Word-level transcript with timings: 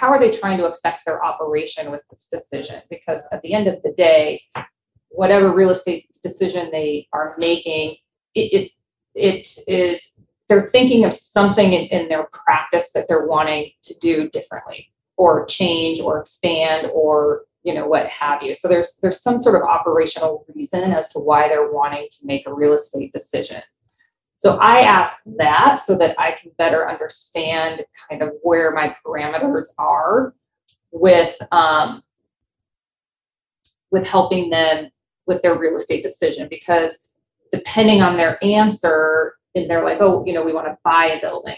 how 0.00 0.08
are 0.08 0.18
they 0.18 0.30
trying 0.30 0.56
to 0.56 0.66
affect 0.66 1.04
their 1.04 1.22
operation 1.22 1.90
with 1.90 2.00
this 2.10 2.26
decision? 2.26 2.80
Because 2.88 3.20
at 3.32 3.42
the 3.42 3.52
end 3.52 3.68
of 3.68 3.82
the 3.82 3.92
day, 3.92 4.42
whatever 5.10 5.52
real 5.52 5.68
estate 5.68 6.06
decision 6.22 6.70
they 6.70 7.06
are 7.12 7.34
making, 7.36 7.96
it, 8.34 8.52
it, 8.52 8.70
it 9.14 9.48
is 9.68 10.14
they're 10.48 10.62
thinking 10.62 11.04
of 11.04 11.12
something 11.12 11.74
in, 11.74 11.84
in 11.88 12.08
their 12.08 12.28
practice 12.32 12.92
that 12.92 13.08
they're 13.08 13.26
wanting 13.26 13.72
to 13.82 13.94
do 13.98 14.30
differently 14.30 14.90
or 15.18 15.44
change 15.44 16.00
or 16.00 16.18
expand 16.18 16.88
or 16.94 17.42
you 17.62 17.74
know 17.74 17.86
what 17.86 18.06
have 18.06 18.42
you 18.42 18.54
so 18.54 18.66
there's 18.66 18.98
there's 19.02 19.20
some 19.20 19.38
sort 19.38 19.54
of 19.54 19.62
operational 19.62 20.44
reason 20.54 20.92
as 20.92 21.08
to 21.10 21.18
why 21.18 21.46
they're 21.46 21.70
wanting 21.70 22.08
to 22.10 22.26
make 22.26 22.46
a 22.46 22.54
real 22.54 22.72
estate 22.72 23.12
decision 23.12 23.60
so 24.40 24.56
i 24.58 24.80
ask 24.80 25.22
that 25.38 25.80
so 25.80 25.96
that 25.96 26.18
i 26.18 26.32
can 26.32 26.50
better 26.58 26.90
understand 26.90 27.84
kind 28.08 28.22
of 28.22 28.30
where 28.42 28.72
my 28.72 28.94
parameters 29.06 29.68
are 29.78 30.34
with 30.92 31.36
um, 31.52 32.02
with 33.90 34.06
helping 34.06 34.50
them 34.50 34.90
with 35.26 35.42
their 35.42 35.58
real 35.58 35.76
estate 35.76 36.02
decision. 36.02 36.48
Because 36.48 36.96
depending 37.52 38.00
on 38.00 38.16
their 38.16 38.42
answer 38.44 39.34
and 39.54 39.68
they're 39.68 39.84
like 39.84 39.98
oh 40.00 40.24
you 40.24 40.32
know 40.32 40.44
we 40.44 40.52
want 40.52 40.66
to 40.66 40.78
buy 40.84 41.06
a 41.06 41.20
building. 41.20 41.56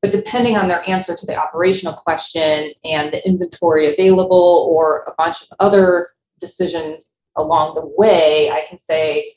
But 0.00 0.12
depending 0.12 0.56
on 0.56 0.68
their 0.68 0.88
answer 0.88 1.16
to 1.16 1.26
the 1.26 1.36
operational 1.36 1.92
question 1.92 2.70
and 2.84 3.12
the 3.12 3.26
inventory 3.26 3.92
available 3.92 4.68
or 4.70 5.02
a 5.08 5.12
bunch 5.18 5.42
of 5.42 5.48
other 5.58 6.10
decisions 6.38 7.10
along 7.36 7.74
the 7.74 7.84
way, 7.96 8.48
I 8.48 8.64
can 8.68 8.78
say, 8.78 9.32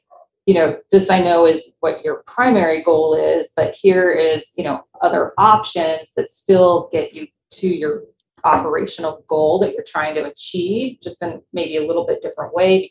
you 0.45 0.53
know, 0.53 0.77
this 0.91 1.09
I 1.09 1.21
know 1.21 1.45
is 1.45 1.73
what 1.81 2.03
your 2.03 2.23
primary 2.25 2.81
goal 2.81 3.13
is, 3.13 3.51
but 3.55 3.75
here 3.75 4.11
is, 4.11 4.51
you 4.57 4.63
know, 4.63 4.83
other 5.01 5.33
options 5.37 6.11
that 6.15 6.29
still 6.29 6.89
get 6.91 7.13
you 7.13 7.27
to 7.51 7.67
your 7.67 8.03
operational 8.43 9.23
goal 9.27 9.59
that 9.59 9.73
you're 9.73 9.85
trying 9.87 10.15
to 10.15 10.23
achieve, 10.23 10.97
just 11.01 11.21
in 11.21 11.41
maybe 11.53 11.77
a 11.77 11.85
little 11.85 12.05
bit 12.05 12.21
different 12.21 12.53
way. 12.53 12.89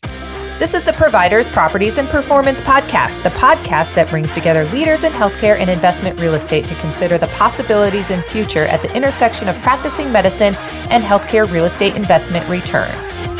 This 0.60 0.74
is 0.74 0.84
the 0.84 0.92
Providers, 0.92 1.48
Properties, 1.48 1.96
and 1.96 2.06
Performance 2.08 2.60
Podcast, 2.60 3.22
the 3.22 3.30
podcast 3.30 3.94
that 3.94 4.10
brings 4.10 4.30
together 4.32 4.66
leaders 4.66 5.04
in 5.04 5.12
healthcare 5.12 5.58
and 5.58 5.70
investment 5.70 6.20
real 6.20 6.34
estate 6.34 6.66
to 6.66 6.74
consider 6.76 7.16
the 7.16 7.28
possibilities 7.28 8.10
and 8.10 8.22
future 8.24 8.66
at 8.66 8.82
the 8.82 8.94
intersection 8.94 9.48
of 9.48 9.56
practicing 9.62 10.12
medicine 10.12 10.54
and 10.90 11.02
healthcare 11.02 11.50
real 11.50 11.64
estate 11.64 11.96
investment 11.96 12.46
returns. 12.46 13.39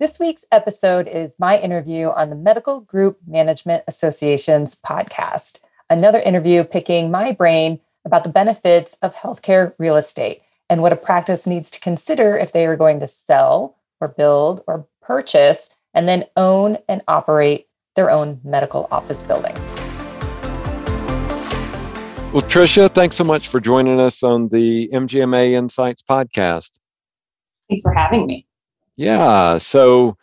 This 0.00 0.18
week's 0.18 0.46
episode 0.50 1.08
is 1.08 1.38
my 1.38 1.58
interview 1.58 2.08
on 2.08 2.30
the 2.30 2.34
Medical 2.34 2.80
Group 2.80 3.18
Management 3.26 3.84
Association's 3.86 4.74
podcast. 4.74 5.60
Another 5.90 6.18
interview 6.18 6.64
picking 6.64 7.10
my 7.10 7.32
brain 7.32 7.80
about 8.06 8.24
the 8.24 8.30
benefits 8.30 8.96
of 9.02 9.14
healthcare 9.14 9.74
real 9.76 9.96
estate 9.96 10.40
and 10.70 10.80
what 10.80 10.94
a 10.94 10.96
practice 10.96 11.46
needs 11.46 11.70
to 11.72 11.80
consider 11.80 12.34
if 12.38 12.50
they 12.50 12.64
are 12.64 12.76
going 12.76 12.98
to 13.00 13.06
sell 13.06 13.76
or 14.00 14.08
build 14.08 14.62
or 14.66 14.86
purchase 15.02 15.68
and 15.92 16.08
then 16.08 16.24
own 16.34 16.78
and 16.88 17.02
operate 17.06 17.66
their 17.94 18.08
own 18.08 18.40
medical 18.42 18.88
office 18.90 19.22
building. 19.22 19.54
Well, 22.32 22.48
Tricia, 22.48 22.90
thanks 22.90 23.16
so 23.16 23.24
much 23.24 23.48
for 23.48 23.60
joining 23.60 24.00
us 24.00 24.22
on 24.22 24.48
the 24.48 24.88
MGMA 24.94 25.50
Insights 25.50 26.02
podcast. 26.02 26.70
Thanks 27.68 27.82
for 27.82 27.92
having 27.92 28.26
me. 28.26 28.46
Yeah. 29.00 29.56
So 29.56 30.18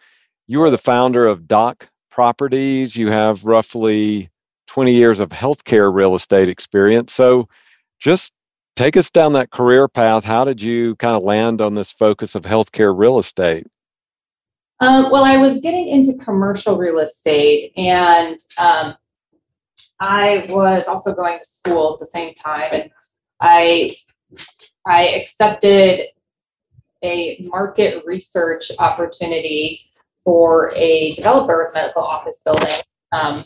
you 0.45 0.61
are 0.61 0.69
the 0.69 0.77
founder 0.77 1.25
of 1.25 1.47
Doc 1.47 1.89
Properties. 2.11 2.95
You 2.95 3.09
have 3.09 3.43
roughly 3.43 4.29
20 4.67 4.93
years 4.93 5.19
of 5.19 5.29
healthcare 5.29 5.91
real 5.91 6.13
estate 6.13 6.47
experience. 6.47 7.11
So 7.11 7.49
just 7.99 8.33
take 8.75 8.95
us 8.95 9.09
down 9.09 9.33
that 9.33 9.49
career 9.49 9.87
path. 9.87 10.23
How 10.23 10.45
did 10.45 10.61
you 10.61 10.95
kind 10.97 11.15
of 11.15 11.23
land 11.23 11.59
on 11.59 11.73
this 11.73 11.91
focus 11.91 12.35
of 12.35 12.43
healthcare 12.43 12.95
real 12.95 13.17
estate? 13.17 13.65
Uh, 14.79 15.09
well, 15.11 15.23
I 15.23 15.37
was 15.37 15.59
getting 15.59 15.87
into 15.87 16.13
commercial 16.23 16.77
real 16.77 16.99
estate 16.99 17.73
and 17.77 18.37
um, 18.59 18.93
I 19.99 20.45
was 20.49 20.87
also 20.87 21.15
going 21.15 21.39
to 21.39 21.45
school 21.45 21.95
at 21.95 21.99
the 21.99 22.05
same 22.05 22.35
time. 22.35 22.69
And 22.73 22.91
I 23.41 23.95
I 24.85 25.07
accepted 25.07 26.09
a 27.03 27.43
market 27.49 28.03
research 28.05 28.71
opportunity 28.79 29.81
for 30.23 30.73
a 30.75 31.13
developer 31.13 31.63
of 31.63 31.73
medical 31.73 32.03
office 32.03 32.41
building. 32.43 32.69
Um, 33.11 33.37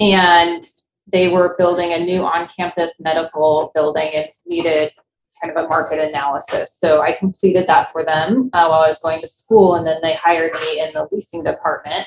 and 0.00 0.62
they 1.06 1.28
were 1.28 1.56
building 1.58 1.92
a 1.92 1.98
new 1.98 2.22
on 2.22 2.48
campus 2.48 3.00
medical 3.00 3.72
building 3.74 4.10
and 4.14 4.28
needed 4.46 4.92
kind 5.40 5.56
of 5.56 5.64
a 5.64 5.68
market 5.68 5.98
analysis. 6.00 6.74
So 6.76 7.00
I 7.00 7.12
completed 7.12 7.66
that 7.68 7.90
for 7.90 8.04
them 8.04 8.50
uh, 8.52 8.66
while 8.66 8.80
I 8.80 8.88
was 8.88 8.98
going 8.98 9.20
to 9.20 9.28
school, 9.28 9.76
and 9.76 9.86
then 9.86 10.00
they 10.02 10.14
hired 10.14 10.52
me 10.54 10.80
in 10.80 10.92
the 10.92 11.08
leasing 11.12 11.44
department. 11.44 12.06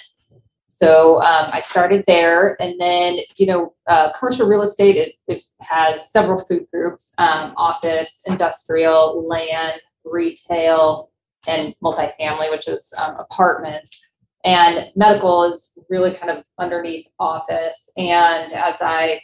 So 0.67 1.21
um, 1.21 1.49
I 1.51 1.59
started 1.59 2.03
there, 2.07 2.61
and 2.61 2.79
then 2.79 3.19
you 3.37 3.45
know, 3.45 3.73
uh, 3.87 4.11
commercial 4.13 4.47
real 4.47 4.63
estate 4.63 4.95
it, 4.97 5.13
it, 5.27 5.43
has 5.59 6.11
several 6.11 6.37
food 6.37 6.65
groups: 6.73 7.13
um, 7.17 7.53
office, 7.57 8.21
industrial, 8.27 9.27
land, 9.27 9.79
retail, 10.05 11.11
and 11.47 11.75
multifamily, 11.83 12.51
which 12.51 12.67
is 12.67 12.93
um, 12.97 13.15
apartments. 13.17 14.13
And 14.43 14.91
medical 14.95 15.43
is 15.43 15.73
really 15.89 16.13
kind 16.13 16.31
of 16.31 16.43
underneath 16.57 17.07
office. 17.19 17.89
And 17.97 18.51
as 18.53 18.81
I 18.81 19.21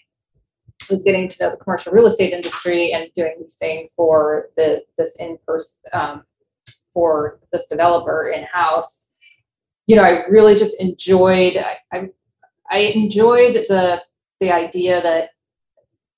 was 0.90 1.04
getting 1.04 1.28
to 1.28 1.44
know 1.44 1.52
the 1.52 1.58
commercial 1.58 1.92
real 1.92 2.06
estate 2.06 2.34
industry 2.34 2.92
and 2.92 3.10
doing 3.16 3.36
leasing 3.42 3.90
for 3.96 4.50
the 4.56 4.84
this 4.98 5.16
in 5.20 5.38
person 5.46 5.80
um, 5.94 6.24
for 6.94 7.40
this 7.52 7.68
developer 7.68 8.30
in 8.30 8.46
house, 8.52 9.08
you 9.88 9.96
know, 9.96 10.04
I 10.04 10.26
really 10.28 10.56
just 10.56 10.80
enjoyed. 10.82 11.58
I, 11.58 11.78
I 11.92 12.10
I 12.70 12.78
enjoyed 12.80 13.56
the 13.68 14.02
the 14.40 14.52
idea 14.52 15.02
that 15.02 15.32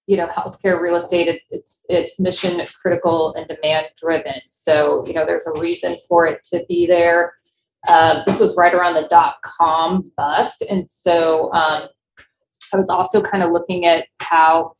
you 0.09 0.17
know 0.17 0.25
healthcare 0.25 0.81
real 0.81 0.95
estate 0.95 1.39
it's 1.51 1.85
it's 1.87 2.19
mission 2.19 2.59
critical 2.81 3.31
and 3.35 3.47
demand 3.47 3.85
driven. 3.95 4.41
So 4.49 5.05
you 5.05 5.13
know 5.13 5.23
there's 5.23 5.45
a 5.45 5.59
reason 5.59 5.95
for 6.07 6.25
it 6.25 6.41
to 6.45 6.65
be 6.67 6.87
there. 6.87 7.33
Uh, 7.87 8.23
this 8.25 8.39
was 8.39 8.57
right 8.57 8.73
around 8.73 8.95
the 8.95 9.07
dot 9.07 9.35
com 9.43 10.11
bust. 10.17 10.65
And 10.69 10.89
so 10.89 11.53
um, 11.53 11.83
i 12.73 12.77
was 12.77 12.89
also 12.89 13.21
kind 13.21 13.43
of 13.43 13.51
looking 13.51 13.85
at 13.85 14.07
how 14.19 14.73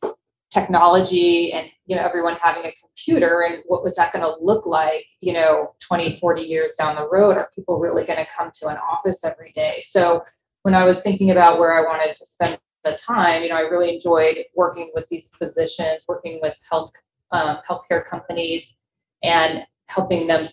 technology 0.52 1.52
and 1.52 1.68
you 1.86 1.94
know 1.94 2.02
everyone 2.02 2.36
having 2.42 2.64
a 2.64 2.72
computer 2.80 3.42
and 3.42 3.62
what 3.66 3.84
was 3.84 3.94
that 3.94 4.12
going 4.12 4.24
to 4.24 4.34
look 4.40 4.66
like 4.66 5.04
you 5.20 5.32
know 5.32 5.74
20 5.86 6.18
40 6.18 6.42
years 6.42 6.74
down 6.74 6.96
the 6.96 7.08
road? 7.08 7.36
Are 7.36 7.48
people 7.54 7.78
really 7.78 8.04
going 8.04 8.18
to 8.18 8.26
come 8.36 8.50
to 8.54 8.66
an 8.66 8.78
office 8.78 9.24
every 9.24 9.52
day? 9.52 9.78
So 9.80 10.24
when 10.62 10.74
i 10.74 10.84
was 10.84 11.02
thinking 11.02 11.30
about 11.30 11.58
where 11.60 11.72
i 11.72 11.82
wanted 11.82 12.16
to 12.16 12.26
spend 12.26 12.58
the 12.84 12.92
time, 12.92 13.42
you 13.42 13.50
know, 13.50 13.56
I 13.56 13.60
really 13.60 13.94
enjoyed 13.94 14.36
working 14.54 14.90
with 14.94 15.06
these 15.10 15.30
physicians, 15.36 16.04
working 16.08 16.40
with 16.42 16.58
health 16.70 16.92
um, 17.32 17.58
healthcare 17.68 18.04
companies, 18.04 18.78
and 19.22 19.64
helping 19.88 20.26
them 20.26 20.48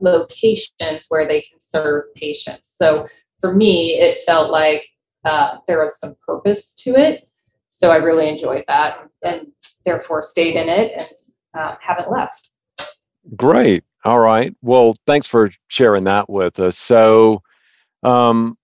locations 0.00 1.06
where 1.08 1.26
they 1.26 1.42
can 1.42 1.60
serve 1.60 2.04
patients. 2.14 2.74
So 2.76 3.06
for 3.40 3.54
me, 3.54 3.92
it 3.94 4.18
felt 4.26 4.50
like 4.50 4.86
uh, 5.24 5.58
there 5.66 5.82
was 5.82 5.98
some 5.98 6.16
purpose 6.26 6.74
to 6.76 6.90
it. 6.90 7.28
So 7.68 7.90
I 7.90 7.96
really 7.96 8.28
enjoyed 8.28 8.64
that, 8.68 8.98
and 9.22 9.48
therefore 9.84 10.22
stayed 10.22 10.56
in 10.56 10.68
it 10.68 10.92
and 10.92 11.62
uh, 11.62 11.76
haven't 11.80 12.10
left. 12.10 12.54
Great. 13.36 13.84
All 14.04 14.18
right. 14.18 14.54
Well, 14.62 14.94
thanks 15.06 15.26
for 15.26 15.50
sharing 15.68 16.04
that 16.04 16.28
with 16.28 16.58
us. 16.58 16.78
So, 16.78 17.42
um, 18.02 18.56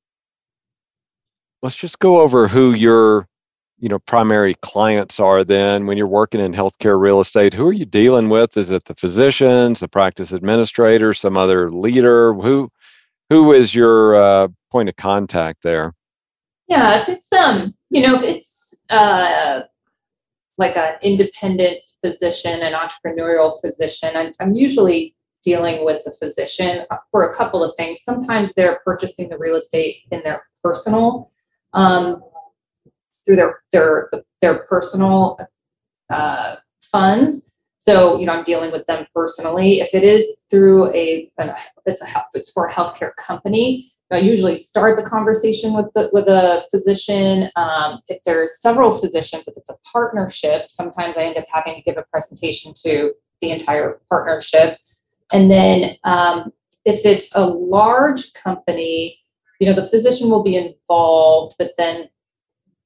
let's 1.63 1.79
just 1.79 1.99
go 1.99 2.21
over 2.21 2.49
who 2.49 2.73
your 2.73 3.27
you 3.79 3.89
know 3.89 3.99
primary 4.01 4.55
clients 4.63 5.21
are 5.21 5.45
then 5.45 5.87
when 5.87 5.99
you're 5.99 6.07
working 6.07 6.41
in 6.41 6.53
healthcare 6.53 7.01
real 7.01 7.21
estate. 7.21 7.55
Who 7.55 7.67
are 7.69 7.73
you 7.73 7.85
dealing 7.85 8.29
with? 8.29 8.57
Is 8.57 8.71
it 8.71 8.85
the 8.85 8.95
physicians 8.95 9.81
the 9.81 9.89
practice 9.89 10.33
administrator 10.33 11.13
some 11.13 11.37
other 11.37 11.71
leader? 11.71 12.35
Who 12.35 12.71
who 13.31 13.53
is 13.53 13.75
your 13.75 14.15
uh, 14.17 14.49
point 14.71 14.89
of 14.89 14.97
contact 14.97 15.63
there? 15.63 15.93
Yeah 16.69 17.01
if 17.03 17.09
it's 17.09 17.33
um 17.33 17.75
you 17.91 18.07
know 18.07 18.15
if 18.15 18.23
it's 18.23 18.75
uh 18.91 19.63
like 20.59 20.77
an 20.77 20.95
independent 21.03 21.79
physician 22.01 22.61
an 22.63 22.73
entrepreneurial 22.73 23.61
physician 23.61 24.17
i'm, 24.17 24.33
I'm 24.41 24.55
usually 24.55 25.15
dealing 25.47 25.85
with 25.85 26.03
the 26.05 26.11
physician 26.11 26.85
for 27.13 27.31
a 27.31 27.35
couple 27.35 27.63
of 27.63 27.73
things. 27.77 28.03
Sometimes 28.03 28.53
they're 28.53 28.81
purchasing 28.85 29.29
the 29.29 29.39
real 29.39 29.55
estate 29.55 29.99
in 30.11 30.21
their 30.25 30.45
personal, 30.63 31.31
um, 31.77 32.23
through 33.25 33.37
their 33.37 33.61
their 33.71 34.11
their 34.41 34.59
personal 34.65 35.39
uh, 36.11 36.57
funds. 36.83 37.55
So 37.79 38.19
you 38.19 38.27
know, 38.27 38.33
I'm 38.33 38.45
dealing 38.45 38.73
with 38.73 38.87
them 38.87 39.07
personally. 39.15 39.81
If 39.81 39.95
it 39.95 40.03
is 40.03 40.39
through 40.51 40.93
a, 40.93 41.31
an, 41.39 41.55
it's 41.85 42.03
a 42.03 42.25
it's 42.35 42.51
for 42.51 42.67
a 42.67 42.73
healthcare 42.73 43.15
company. 43.17 43.87
I 44.11 44.19
usually 44.19 44.55
start 44.55 44.97
the 44.97 45.03
conversation 45.03 45.75
with 45.75 45.87
the 45.95 46.11
with 46.13 46.29
a 46.29 46.65
physician. 46.71 47.51
Um, 47.57 48.01
if 48.09 48.23
there's 48.25 48.61
several 48.61 48.93
physicians, 48.93 49.47
if 49.47 49.57
it's 49.57 49.71
a 49.71 49.77
partnership, 49.93 50.71
sometimes 50.71 51.17
I 51.17 51.25
end 51.25 51.37
up 51.37 51.47
having 51.53 51.75
to 51.75 51.83
give 51.83 51.97
a 51.97 52.05
presentation 52.11 52.73
to 52.85 53.13
the 53.41 53.51
entire 53.51 54.01
partnership. 54.09 54.79
And 55.33 55.51
then 55.51 55.97
um, 56.05 56.53
if 56.85 57.05
it's 57.05 57.35
a 57.35 57.45
large 57.45 58.33
company, 58.33 59.19
you 59.61 59.67
know, 59.67 59.75
the 59.75 59.89
physician 59.89 60.31
will 60.31 60.43
be 60.43 60.57
involved, 60.57 61.57
but 61.59 61.73
then 61.79 62.09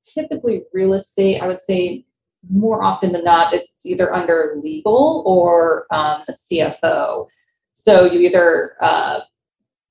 typically 0.03 0.63
real 0.73 0.95
estate, 0.95 1.41
I 1.41 1.47
would 1.47 1.61
say 1.61 2.05
more 2.49 2.83
often 2.83 3.13
than 3.13 3.25
not, 3.25 3.53
it's 3.53 3.75
either 3.85 4.13
under 4.13 4.57
legal 4.63 5.23
or 5.27 5.87
um, 5.91 6.23
the 6.27 6.33
CFO. 6.33 7.27
So 7.73 8.05
you 8.11 8.21
either 8.21 8.77
uh, 8.81 9.21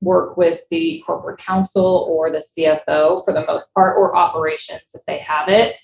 work 0.02 0.38
with 0.38 0.62
the 0.72 1.04
corporate 1.06 1.40
counsel 1.40 2.08
or 2.10 2.32
the 2.32 2.40
CFO 2.40 3.24
for 3.24 3.34
the 3.34 3.46
most 3.46 3.74
part, 3.74 3.98
or 3.98 4.16
operations 4.16 4.82
if 4.94 5.02
they 5.06 5.20
have 5.20 5.50
it. 5.50 5.76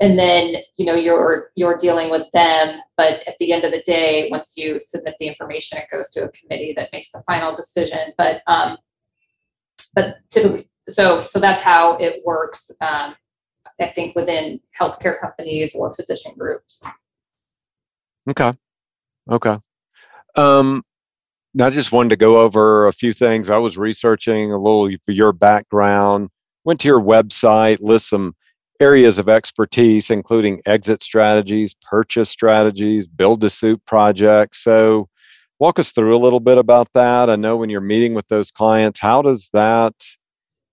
And 0.00 0.18
then 0.18 0.56
you 0.76 0.84
know 0.84 0.94
you're 0.94 1.50
you're 1.54 1.78
dealing 1.78 2.10
with 2.10 2.28
them, 2.32 2.80
but 2.96 3.22
at 3.28 3.38
the 3.38 3.52
end 3.52 3.64
of 3.64 3.70
the 3.70 3.82
day, 3.82 4.28
once 4.30 4.54
you 4.56 4.80
submit 4.80 5.14
the 5.20 5.28
information, 5.28 5.78
it 5.78 5.86
goes 5.92 6.10
to 6.12 6.24
a 6.24 6.28
committee 6.30 6.72
that 6.76 6.90
makes 6.92 7.12
the 7.12 7.22
final 7.24 7.54
decision. 7.54 8.12
But 8.18 8.42
um, 8.48 8.78
but 9.94 10.16
typically, 10.30 10.68
so 10.88 11.22
so 11.22 11.38
that's 11.38 11.62
how 11.62 11.96
it 11.96 12.22
works. 12.24 12.70
Um, 12.80 13.14
I 13.80 13.86
think 13.88 14.14
within 14.14 14.60
healthcare 14.78 15.18
companies 15.20 15.74
or 15.74 15.92
physician 15.94 16.32
groups. 16.38 16.84
Okay. 18.28 18.52
Okay. 19.30 19.58
Um, 20.36 20.82
I 21.60 21.70
just 21.70 21.92
wanted 21.92 22.10
to 22.10 22.16
go 22.16 22.40
over 22.40 22.86
a 22.86 22.92
few 22.92 23.12
things. 23.12 23.50
I 23.50 23.58
was 23.58 23.76
researching 23.76 24.52
a 24.52 24.58
little 24.58 24.88
for 25.04 25.12
your 25.12 25.32
background, 25.32 26.30
went 26.64 26.80
to 26.80 26.88
your 26.88 27.00
website, 27.00 27.78
list 27.80 28.08
some 28.08 28.34
areas 28.80 29.18
of 29.18 29.28
expertise, 29.28 30.10
including 30.10 30.60
exit 30.66 31.02
strategies, 31.02 31.74
purchase 31.82 32.30
strategies, 32.30 33.06
build 33.06 33.40
to 33.42 33.50
suit 33.50 33.84
projects. 33.86 34.62
So, 34.64 35.08
walk 35.62 35.78
us 35.78 35.92
through 35.92 36.16
a 36.16 36.18
little 36.18 36.40
bit 36.40 36.58
about 36.58 36.88
that. 36.92 37.30
I 37.30 37.36
know 37.36 37.56
when 37.56 37.70
you're 37.70 37.80
meeting 37.80 38.14
with 38.14 38.26
those 38.26 38.50
clients, 38.50 38.98
how 38.98 39.22
does 39.22 39.48
that, 39.52 39.94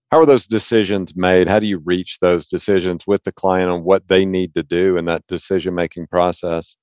how 0.10 0.20
are 0.20 0.26
those 0.26 0.48
decisions 0.48 1.16
made? 1.16 1.48
How 1.48 1.60
do 1.60 1.68
you 1.68 1.78
reach 1.78 2.18
those 2.22 2.48
decisions 2.48 3.06
with 3.06 3.24
the 3.24 3.32
client 3.32 3.70
on 3.70 3.84
what 3.84 4.08
they 4.08 4.26
need 4.26 4.56
to 4.56 4.64
do 4.64 4.98
in 4.98 5.06
that 5.06 5.22
decision 5.28 5.76
making 5.76 6.08
process? 6.08 6.76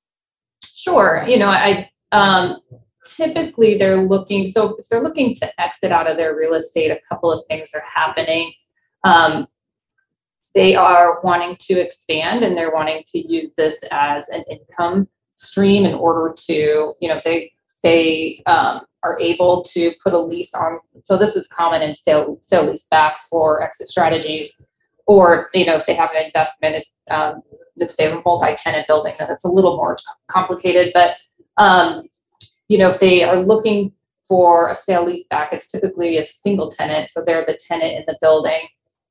Sure. 0.64 1.24
You 1.26 1.36
know, 1.36 1.48
I, 1.48 1.90
um, 2.12 2.60
typically 3.04 3.76
they're 3.76 3.96
looking 3.96 4.46
so 4.46 4.76
if 4.78 4.88
they're 4.88 5.02
looking 5.02 5.34
to 5.34 5.60
exit 5.60 5.90
out 5.90 6.08
of 6.08 6.16
their 6.16 6.36
real 6.36 6.54
estate 6.54 6.90
a 6.90 7.00
couple 7.08 7.30
of 7.30 7.44
things 7.46 7.70
are 7.72 7.84
happening 7.92 8.52
um, 9.04 9.46
they 10.56 10.74
are 10.74 11.20
wanting 11.22 11.56
to 11.60 11.74
expand 11.74 12.42
and 12.42 12.56
they're 12.56 12.72
wanting 12.72 13.04
to 13.06 13.18
use 13.32 13.52
this 13.56 13.84
as 13.92 14.28
an 14.30 14.42
income 14.50 15.06
stream 15.36 15.84
in 15.84 15.94
order 15.94 16.34
to 16.36 16.94
you 17.00 17.08
know 17.08 17.14
if 17.14 17.22
they 17.22 17.52
they 17.86 18.42
um, 18.46 18.80
are 19.02 19.18
able 19.20 19.62
to 19.62 19.92
put 20.02 20.12
a 20.12 20.18
lease 20.18 20.54
on 20.54 20.78
so 21.04 21.16
this 21.16 21.36
is 21.36 21.46
common 21.48 21.82
in 21.82 21.94
sale 21.94 22.38
sale 22.42 22.66
lease 22.66 22.86
backs 22.90 23.26
for 23.28 23.62
exit 23.62 23.88
strategies 23.88 24.60
or 25.06 25.48
you 25.54 25.64
know 25.64 25.76
if 25.76 25.86
they 25.86 25.94
have 25.94 26.10
an 26.10 26.24
investment 26.24 26.84
um, 27.10 27.42
if 27.76 27.96
they 27.96 28.04
have 28.04 28.18
a 28.18 28.22
multi-tenant 28.24 28.86
building 28.86 29.14
then 29.18 29.30
it's 29.30 29.44
a 29.44 29.48
little 29.48 29.76
more 29.76 29.96
complicated 30.28 30.90
but 30.94 31.16
um, 31.56 32.02
you 32.68 32.78
know, 32.78 32.90
if 32.90 33.00
they 33.00 33.22
are 33.22 33.38
looking 33.38 33.92
for 34.26 34.68
a 34.68 34.74
sale 34.74 35.04
lease 35.04 35.26
back, 35.28 35.52
it's 35.52 35.66
typically 35.66 36.16
it's 36.16 36.42
single 36.42 36.70
tenant, 36.70 37.10
so 37.10 37.22
they're 37.24 37.44
the 37.46 37.58
tenant 37.58 37.96
in 37.96 38.04
the 38.06 38.18
building. 38.20 38.60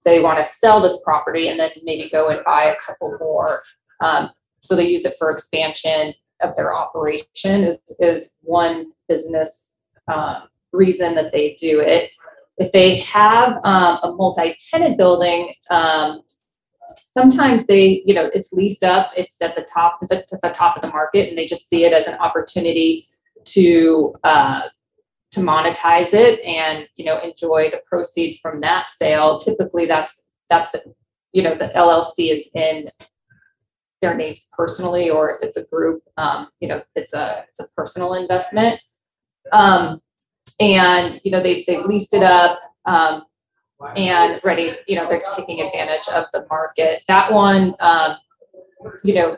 They 0.03 0.21
want 0.21 0.37
to 0.37 0.43
sell 0.43 0.81
this 0.81 0.99
property 1.03 1.47
and 1.47 1.59
then 1.59 1.71
maybe 1.83 2.09
go 2.09 2.29
and 2.29 2.43
buy 2.45 2.65
a 2.65 2.75
couple 2.75 3.17
more. 3.19 3.63
Um, 4.01 4.29
so 4.59 4.75
they 4.75 4.87
use 4.87 5.05
it 5.05 5.15
for 5.17 5.31
expansion 5.31 6.13
of 6.41 6.55
their 6.55 6.75
operation 6.75 7.63
is, 7.63 7.79
is 7.99 8.31
one 8.41 8.91
business 9.07 9.71
um, 10.11 10.43
reason 10.71 11.15
that 11.15 11.31
they 11.31 11.55
do 11.59 11.79
it. 11.79 12.11
If 12.57 12.71
they 12.71 12.97
have 12.99 13.57
um, 13.63 13.97
a 14.03 14.13
multi-tenant 14.15 14.97
building, 14.97 15.53
um, 15.71 16.21
sometimes 16.95 17.65
they, 17.65 18.01
you 18.05 18.13
know, 18.13 18.29
it's 18.33 18.53
leased 18.53 18.83
up, 18.83 19.11
it's 19.17 19.41
at 19.41 19.55
the 19.55 19.63
top, 19.63 19.99
it's 20.01 20.33
at 20.33 20.41
the 20.41 20.49
top 20.49 20.75
of 20.75 20.81
the 20.81 20.89
market, 20.89 21.29
and 21.29 21.37
they 21.37 21.47
just 21.47 21.67
see 21.67 21.83
it 21.85 21.93
as 21.93 22.07
an 22.07 22.15
opportunity 22.15 23.05
to 23.45 24.15
uh, 24.23 24.61
to 25.35 25.41
monetize 25.41 26.13
it 26.13 26.39
and 26.45 26.87
you 26.95 27.05
know 27.05 27.19
enjoy 27.19 27.69
the 27.69 27.81
proceeds 27.85 28.39
from 28.39 28.61
that 28.61 28.87
sale 28.87 29.37
typically 29.37 29.85
that's 29.85 30.23
that's 30.49 30.75
you 31.33 31.43
know 31.43 31.55
the 31.55 31.67
llc 31.75 32.13
is 32.17 32.49
in 32.55 32.89
their 34.05 34.15
names 34.15 34.49
personally 34.55 35.09
or 35.09 35.35
if 35.35 35.41
it's 35.41 35.57
a 35.57 35.65
group 35.65 36.01
um, 36.17 36.47
you 36.59 36.67
know 36.67 36.81
it's 36.95 37.13
a 37.13 37.43
it's 37.49 37.59
a 37.59 37.67
personal 37.75 38.13
investment 38.13 38.79
um, 39.51 40.01
and 40.59 41.19
you 41.23 41.31
know 41.31 41.41
they, 41.41 41.63
they've 41.67 41.85
leased 41.85 42.13
it 42.13 42.23
up 42.23 42.59
um, 42.85 43.23
and 43.95 44.39
ready 44.43 44.75
you 44.87 44.95
know 44.95 45.07
they're 45.07 45.19
just 45.19 45.37
taking 45.37 45.61
advantage 45.61 46.07
of 46.13 46.25
the 46.33 46.45
market 46.49 47.01
that 47.07 47.31
one 47.31 47.73
um, 47.79 48.15
you 49.03 49.13
know 49.13 49.37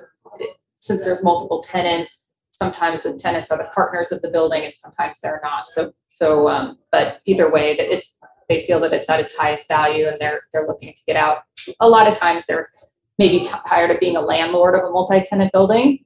since 0.80 1.04
there's 1.04 1.24
multiple 1.24 1.62
tenants 1.62 2.28
sometimes 2.58 3.04
the 3.04 3.14
tenants 3.14 3.52
are 3.52 3.58
the 3.58 3.70
partners 3.76 4.12
of 4.12 4.22
the 4.22 4.30
building 4.30 4.66
and 4.66 4.74
sometimes 4.76 5.20
they're 5.22 5.40
not. 5.44 5.68
So, 5.68 5.94
so, 6.10 6.50
um, 6.50 6.80
but 6.92 7.20
either 7.26 7.52
way 7.52 7.76
that 7.78 7.94
it's, 7.94 8.18
they 8.50 8.66
feel 8.66 8.80
that 8.80 8.94
it's 8.94 9.10
at 9.10 9.20
its 9.20 9.38
highest 9.38 9.68
value 9.68 10.08
and 10.08 10.18
they're, 10.20 10.42
they're 10.52 10.66
looking 10.66 10.94
to 10.94 11.02
get 11.06 11.16
out. 11.16 11.40
A 11.80 11.88
lot 11.88 12.08
of 12.08 12.18
times 12.18 12.46
they're 12.48 12.70
maybe 13.18 13.46
tired 13.68 13.92
of 13.92 14.00
being 14.00 14.16
a 14.16 14.22
landlord 14.22 14.76
of 14.76 14.84
a 14.84 14.92
multi-tenant 14.92 15.52
building. 15.52 16.06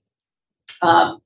Um, 0.81 1.19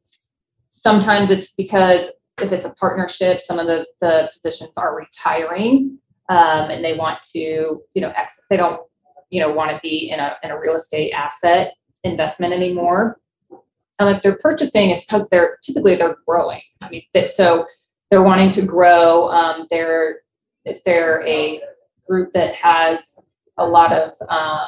sometimes 0.69 1.31
it's 1.31 1.53
because 1.53 2.11
if 2.41 2.51
it's 2.51 2.65
a 2.65 2.73
partnership, 2.73 3.39
some 3.39 3.59
of 3.59 3.67
the, 3.67 3.85
the 4.01 4.29
physicians 4.33 4.71
are 4.77 4.95
retiring 4.95 5.99
um, 6.29 6.69
and 6.69 6.83
they 6.83 6.97
want 6.97 7.21
to, 7.33 7.81
you 7.93 8.01
know, 8.01 8.11
exit. 8.15 8.43
They 8.49 8.57
don't, 8.57 8.81
you 9.29 9.39
know, 9.39 9.51
want 9.51 9.71
to 9.71 9.79
be 9.81 10.09
in 10.11 10.19
a, 10.19 10.35
in 10.43 10.51
a 10.51 10.59
real 10.59 10.75
estate 10.75 11.11
asset 11.11 11.73
investment 12.03 12.53
anymore. 12.53 13.19
Um, 13.99 14.13
if 14.13 14.21
they're 14.21 14.37
purchasing, 14.37 14.89
it's 14.89 15.05
because 15.05 15.29
they're 15.29 15.57
typically 15.63 15.95
they're 15.95 16.17
growing. 16.27 16.61
I 16.81 16.89
mean, 16.89 17.03
so 17.27 17.65
they're 18.11 18.23
wanting 18.23 18.51
to 18.51 18.61
grow. 18.61 19.29
Um, 19.29 19.67
they're 19.69 20.17
if 20.65 20.83
they're 20.83 21.25
a 21.25 21.61
group 22.07 22.33
that 22.33 22.55
has 22.55 23.17
a 23.57 23.65
lot 23.65 23.93
of 23.93 24.11
um, 24.27 24.67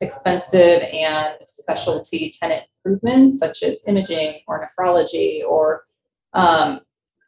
expensive 0.00 0.82
and 0.82 1.34
specialty 1.46 2.32
tenant 2.38 2.64
improvements, 2.84 3.38
such 3.38 3.62
as 3.62 3.82
imaging 3.86 4.40
or 4.46 4.66
nephrology, 4.66 5.42
or 5.44 5.84
um, 6.32 6.80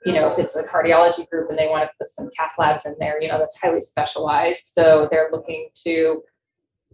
you 0.04 0.12
know, 0.12 0.26
if 0.26 0.38
it's 0.38 0.56
a 0.56 0.64
cardiology 0.64 1.28
group 1.30 1.48
and 1.48 1.58
they 1.58 1.68
want 1.68 1.84
to 1.84 1.90
put 1.98 2.10
some 2.10 2.28
cath 2.36 2.54
labs 2.58 2.86
in 2.86 2.96
there, 2.98 3.22
you 3.22 3.28
know, 3.28 3.38
that's 3.38 3.60
highly 3.60 3.80
specialized. 3.80 4.64
So 4.64 5.08
they're 5.10 5.28
looking 5.30 5.68
to 5.84 6.22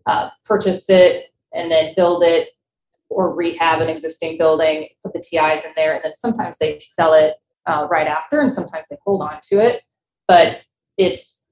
uh, 0.06 0.28
purchase 0.44 0.88
it 0.90 1.26
and 1.52 1.70
then 1.70 1.94
build 1.96 2.22
it 2.22 2.50
or 3.08 3.34
rehab 3.34 3.80
an 3.80 3.88
existing 3.88 4.36
building, 4.36 4.88
put 5.02 5.14
the 5.14 5.20
TIs 5.20 5.64
in 5.64 5.72
there, 5.76 5.94
and 5.94 6.04
then 6.04 6.14
sometimes 6.14 6.58
they 6.58 6.78
sell 6.78 7.14
it 7.14 7.34
uh, 7.66 7.86
right 7.90 8.06
after, 8.06 8.40
and 8.40 8.52
sometimes 8.52 8.86
they 8.90 8.96
hold 9.04 9.22
on 9.22 9.38
to 9.44 9.56
it. 9.64 9.82
But 10.26 10.60
it's 10.98 11.44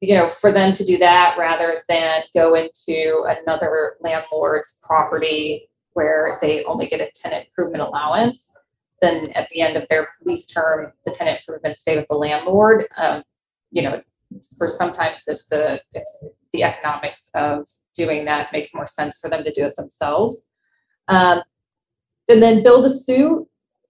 you 0.00 0.14
know 0.14 0.28
for 0.28 0.52
them 0.52 0.72
to 0.72 0.84
do 0.84 0.98
that 0.98 1.36
rather 1.38 1.82
than 1.88 2.22
go 2.34 2.54
into 2.54 3.24
another 3.26 3.96
landlord's 4.00 4.78
property 4.82 5.68
where 5.94 6.38
they 6.42 6.64
only 6.64 6.86
get 6.86 7.00
a 7.00 7.10
tenant 7.14 7.46
improvement 7.46 7.82
allowance 7.82 8.54
then 9.02 9.30
at 9.32 9.48
the 9.50 9.60
end 9.60 9.76
of 9.76 9.86
their 9.88 10.08
lease 10.24 10.46
term 10.46 10.92
the 11.04 11.12
tenant 11.12 11.38
improvements 11.40 11.80
stay 11.80 11.96
with 11.96 12.06
the 12.08 12.16
landlord 12.16 12.86
um, 12.96 13.22
you 13.70 13.82
know 13.82 14.00
for 14.58 14.68
sometimes 14.68 15.24
there's 15.24 15.46
the 15.46 15.80
the 16.52 16.62
economics 16.62 17.30
of 17.34 17.66
doing 17.96 18.24
that 18.24 18.52
makes 18.52 18.74
more 18.74 18.86
sense 18.86 19.18
for 19.18 19.30
them 19.30 19.44
to 19.44 19.52
do 19.52 19.64
it 19.64 19.76
themselves. 19.76 20.44
Um, 21.08 21.42
and 22.28 22.42
then 22.42 22.62
build 22.62 22.84
a 22.86 22.90
suit. 22.90 23.46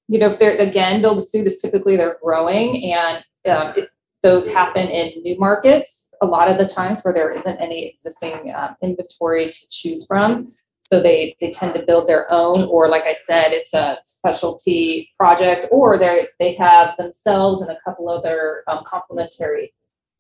You 0.09 0.19
know, 0.19 0.27
if 0.27 0.39
they're 0.39 0.57
again 0.59 1.01
build 1.01 1.19
a 1.19 1.23
suit 1.23 1.47
is 1.47 1.61
typically 1.61 1.97
they're 1.97 2.19
growing, 2.23 2.93
and 2.93 3.25
um, 3.49 3.73
it, 3.77 3.89
those 4.27 4.49
happen 4.49 4.89
in 4.89 5.23
new 5.23 5.39
markets 5.39 6.11
a 6.21 6.27
lot 6.27 6.51
of 6.51 6.59
the 6.59 6.67
times 6.67 7.03
where 7.03 7.15
there 7.15 7.31
isn't 7.31 7.59
any 7.59 7.87
existing 7.87 8.53
um, 8.57 8.75
inventory 8.83 9.51
to 9.51 9.69
choose 9.71 10.05
from. 10.05 10.49
so 10.91 11.01
they 11.01 11.37
they 11.41 11.53
tend 11.53 11.73
to 11.75 11.87
build 11.87 12.09
their 12.09 12.27
own, 12.29 12.65
or 12.69 12.89
like 12.89 13.05
I 13.05 13.13
said, 13.13 13.53
it's 13.53 13.73
a 13.73 13.97
specialty 14.03 15.11
project, 15.17 15.69
or 15.71 15.97
they 15.97 16.27
they 16.41 16.55
have 16.55 16.97
themselves 16.97 17.63
and 17.63 17.71
a 17.71 17.79
couple 17.85 18.09
other 18.09 18.65
um, 18.67 18.83
complementary 18.85 19.73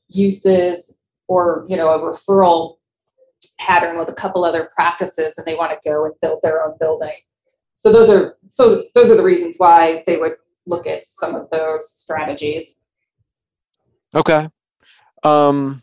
uses, 0.07 0.95
or 1.27 1.67
you 1.69 1.77
know 1.77 1.91
a 1.91 1.99
referral 1.99 2.77
pattern 3.59 3.99
with 3.99 4.09
a 4.09 4.15
couple 4.15 4.45
other 4.45 4.71
practices, 4.73 5.37
and 5.37 5.45
they 5.49 5.57
want 5.57 5.73
to 5.73 5.79
go 5.85 6.05
and 6.05 6.15
build 6.23 6.39
their 6.45 6.65
own 6.65 6.75
building. 6.79 7.19
So 7.75 7.93
those 7.93 8.09
are 8.09 8.37
so 8.51 8.85
those 8.95 9.11
are 9.11 9.17
the 9.17 9.25
reasons 9.33 9.57
why 9.59 10.05
they 10.07 10.17
would 10.17 10.37
look 10.65 10.87
at 10.87 11.07
some 11.07 11.35
of 11.35 11.51
those 11.51 11.91
strategies. 11.91 12.79
Okay. 14.15 14.49
Um, 15.23 15.81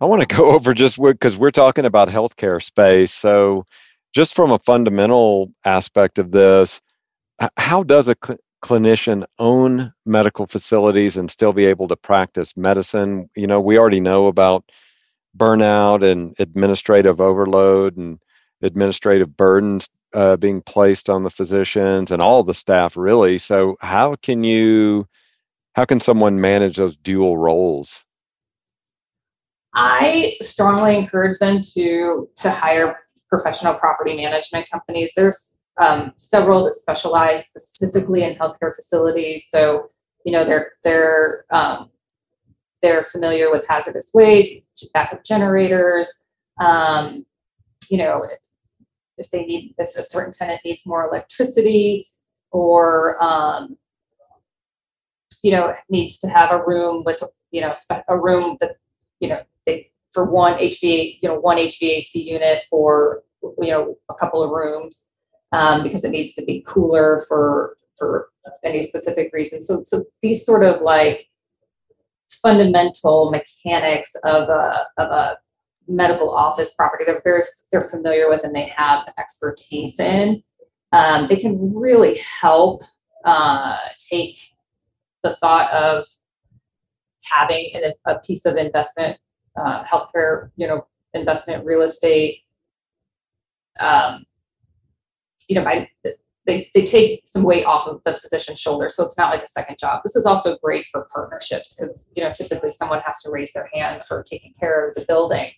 I 0.00 0.04
want 0.06 0.26
to 0.28 0.36
go 0.36 0.50
over 0.54 0.74
just 0.74 1.00
because 1.00 1.36
we're 1.36 1.50
talking 1.50 1.84
about 1.84 2.08
healthcare 2.08 2.62
space. 2.62 3.12
So, 3.12 3.64
just 4.14 4.34
from 4.34 4.50
a 4.52 4.58
fundamental 4.60 5.52
aspect 5.64 6.18
of 6.18 6.32
this, 6.32 6.80
how 7.58 7.82
does 7.82 8.08
a 8.08 8.16
cl- 8.24 8.38
clinician 8.64 9.24
own 9.38 9.92
medical 10.06 10.46
facilities 10.46 11.16
and 11.16 11.30
still 11.30 11.52
be 11.52 11.66
able 11.66 11.88
to 11.88 11.96
practice 11.96 12.56
medicine? 12.56 13.28
You 13.36 13.46
know, 13.46 13.60
we 13.60 13.78
already 13.78 14.00
know 14.00 14.26
about 14.28 14.64
burnout 15.36 16.02
and 16.08 16.34
administrative 16.38 17.20
overload 17.20 17.96
and 17.96 18.18
administrative 18.62 19.36
burdens 19.36 19.88
uh, 20.14 20.36
being 20.36 20.62
placed 20.62 21.10
on 21.10 21.24
the 21.24 21.30
physicians 21.30 22.10
and 22.10 22.22
all 22.22 22.42
the 22.42 22.54
staff, 22.54 22.96
really. 22.96 23.38
So, 23.38 23.76
how 23.80 24.16
can 24.16 24.44
you? 24.44 25.06
How 25.78 25.84
can 25.84 26.00
someone 26.00 26.40
manage 26.40 26.74
those 26.74 26.96
dual 26.96 27.38
roles? 27.38 28.04
I 29.76 30.34
strongly 30.40 30.98
encourage 30.98 31.38
them 31.38 31.60
to 31.74 32.28
to 32.38 32.50
hire 32.50 32.98
professional 33.28 33.74
property 33.74 34.16
management 34.16 34.68
companies. 34.68 35.12
There's 35.14 35.54
um, 35.80 36.14
several 36.16 36.64
that 36.64 36.74
specialize 36.74 37.46
specifically 37.46 38.24
in 38.24 38.34
healthcare 38.34 38.74
facilities. 38.74 39.46
So 39.48 39.86
you 40.24 40.32
know 40.32 40.44
they're 40.44 40.72
they're 40.82 41.44
um, 41.52 41.90
they're 42.82 43.04
familiar 43.04 43.48
with 43.48 43.64
hazardous 43.68 44.10
waste, 44.12 44.68
backup 44.92 45.22
generators. 45.22 46.12
Um, 46.60 47.24
you 47.88 47.98
know 47.98 48.26
if 49.16 49.30
they 49.30 49.44
need 49.44 49.76
if 49.78 49.96
a 49.96 50.02
certain 50.02 50.32
tenant 50.32 50.60
needs 50.64 50.84
more 50.84 51.08
electricity 51.08 52.04
or 52.50 53.22
um, 53.22 53.76
you 55.42 55.50
know 55.50 55.74
needs 55.88 56.18
to 56.18 56.28
have 56.28 56.50
a 56.50 56.62
room 56.64 57.04
with 57.04 57.22
you 57.50 57.60
know 57.60 57.72
a 58.08 58.18
room 58.18 58.56
that 58.60 58.76
you 59.20 59.28
know 59.28 59.42
they 59.66 59.90
for 60.12 60.24
one 60.24 60.54
HVA, 60.54 61.18
you 61.22 61.28
know, 61.28 61.38
one 61.38 61.58
HVAC 61.58 62.14
unit 62.14 62.64
for 62.68 63.22
you 63.58 63.70
know 63.70 63.96
a 64.10 64.14
couple 64.14 64.42
of 64.42 64.50
rooms 64.50 65.06
um, 65.52 65.82
because 65.82 66.04
it 66.04 66.10
needs 66.10 66.34
to 66.34 66.44
be 66.44 66.64
cooler 66.66 67.24
for 67.28 67.76
for 67.96 68.30
any 68.64 68.82
specific 68.82 69.30
reason. 69.32 69.62
So 69.62 69.82
so 69.82 70.04
these 70.22 70.44
sort 70.44 70.64
of 70.64 70.80
like 70.82 71.28
fundamental 72.30 73.30
mechanics 73.30 74.14
of 74.24 74.48
a 74.48 74.86
of 74.98 75.10
a 75.10 75.38
medical 75.90 76.28
office 76.30 76.74
property 76.74 77.04
they're 77.06 77.22
very 77.24 77.42
they're 77.72 77.82
familiar 77.82 78.28
with 78.28 78.44
and 78.44 78.54
they 78.54 78.70
have 78.76 79.08
expertise 79.18 79.98
in 79.98 80.42
um, 80.92 81.26
they 81.26 81.36
can 81.36 81.74
really 81.74 82.20
help 82.40 82.82
uh, 83.24 83.78
take 83.98 84.38
the 85.22 85.34
thought 85.34 85.70
of 85.72 86.06
having 87.24 87.70
an, 87.74 87.92
a 88.06 88.18
piece 88.20 88.46
of 88.46 88.56
investment 88.56 89.18
uh, 89.56 89.84
healthcare, 89.84 90.50
you 90.56 90.66
know, 90.66 90.86
investment, 91.14 91.64
real 91.64 91.82
estate. 91.82 92.42
Um, 93.80 94.24
you 95.48 95.54
know, 95.56 95.64
by 95.64 95.88
they, 96.46 96.70
they 96.74 96.82
take 96.82 97.22
some 97.26 97.42
weight 97.42 97.64
off 97.64 97.86
of 97.86 98.00
the 98.04 98.14
physician's 98.14 98.58
shoulder. 98.58 98.88
so 98.88 99.04
it's 99.04 99.18
not 99.18 99.30
like 99.30 99.42
a 99.42 99.48
second 99.48 99.76
job. 99.78 100.00
This 100.02 100.16
is 100.16 100.24
also 100.24 100.56
great 100.62 100.86
for 100.86 101.06
partnerships 101.14 101.74
because 101.74 102.06
you 102.14 102.24
know 102.24 102.32
typically 102.32 102.70
someone 102.70 103.00
has 103.04 103.20
to 103.22 103.30
raise 103.30 103.52
their 103.52 103.68
hand 103.72 104.04
for 104.04 104.22
taking 104.22 104.54
care 104.58 104.88
of 104.88 104.94
the 104.94 105.04
building 105.06 105.50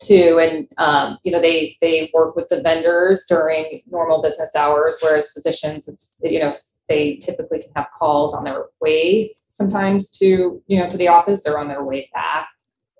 too, 0.00 0.38
and 0.40 0.68
um, 0.78 1.18
you 1.24 1.32
know 1.32 1.40
they 1.40 1.76
they 1.80 2.10
work 2.14 2.36
with 2.36 2.48
the 2.48 2.60
vendors 2.60 3.24
during 3.28 3.82
normal 3.90 4.22
business 4.22 4.54
hours, 4.56 4.98
whereas 5.02 5.32
physicians, 5.32 5.88
it's 5.88 6.18
you 6.22 6.38
know 6.38 6.52
they 6.88 7.16
typically 7.16 7.60
can 7.60 7.70
have 7.76 7.86
calls 7.98 8.34
on 8.34 8.44
their 8.44 8.66
way 8.80 9.30
sometimes 9.48 10.10
to 10.10 10.62
you 10.66 10.78
know 10.78 10.88
to 10.88 10.96
the 10.96 11.08
office 11.08 11.46
or 11.46 11.58
on 11.58 11.68
their 11.68 11.84
way 11.84 12.08
back 12.14 12.48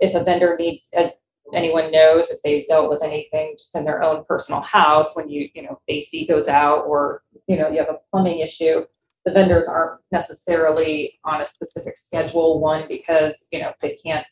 if 0.00 0.14
a 0.14 0.24
vendor 0.24 0.56
needs, 0.58 0.90
as 0.94 1.20
anyone 1.54 1.90
knows, 1.90 2.30
if 2.30 2.40
they've 2.42 2.66
dealt 2.68 2.90
with 2.90 3.02
anything 3.02 3.54
just 3.58 3.74
in 3.74 3.84
their 3.84 4.02
own 4.02 4.24
personal 4.28 4.60
house, 4.60 5.16
when 5.16 5.28
you, 5.28 5.48
you 5.54 5.62
know, 5.62 5.80
AC 5.88 6.26
goes 6.26 6.48
out 6.48 6.84
or, 6.86 7.22
you 7.46 7.56
know, 7.56 7.68
you 7.68 7.78
have 7.78 7.88
a 7.88 7.98
plumbing 8.10 8.40
issue, 8.40 8.84
the 9.24 9.32
vendors 9.32 9.68
aren't 9.68 10.00
necessarily 10.12 11.18
on 11.24 11.40
a 11.40 11.46
specific 11.46 11.96
schedule. 11.96 12.60
One, 12.60 12.86
because, 12.88 13.46
you 13.52 13.60
know, 13.60 13.70
they 13.80 13.94
can't, 14.04 14.26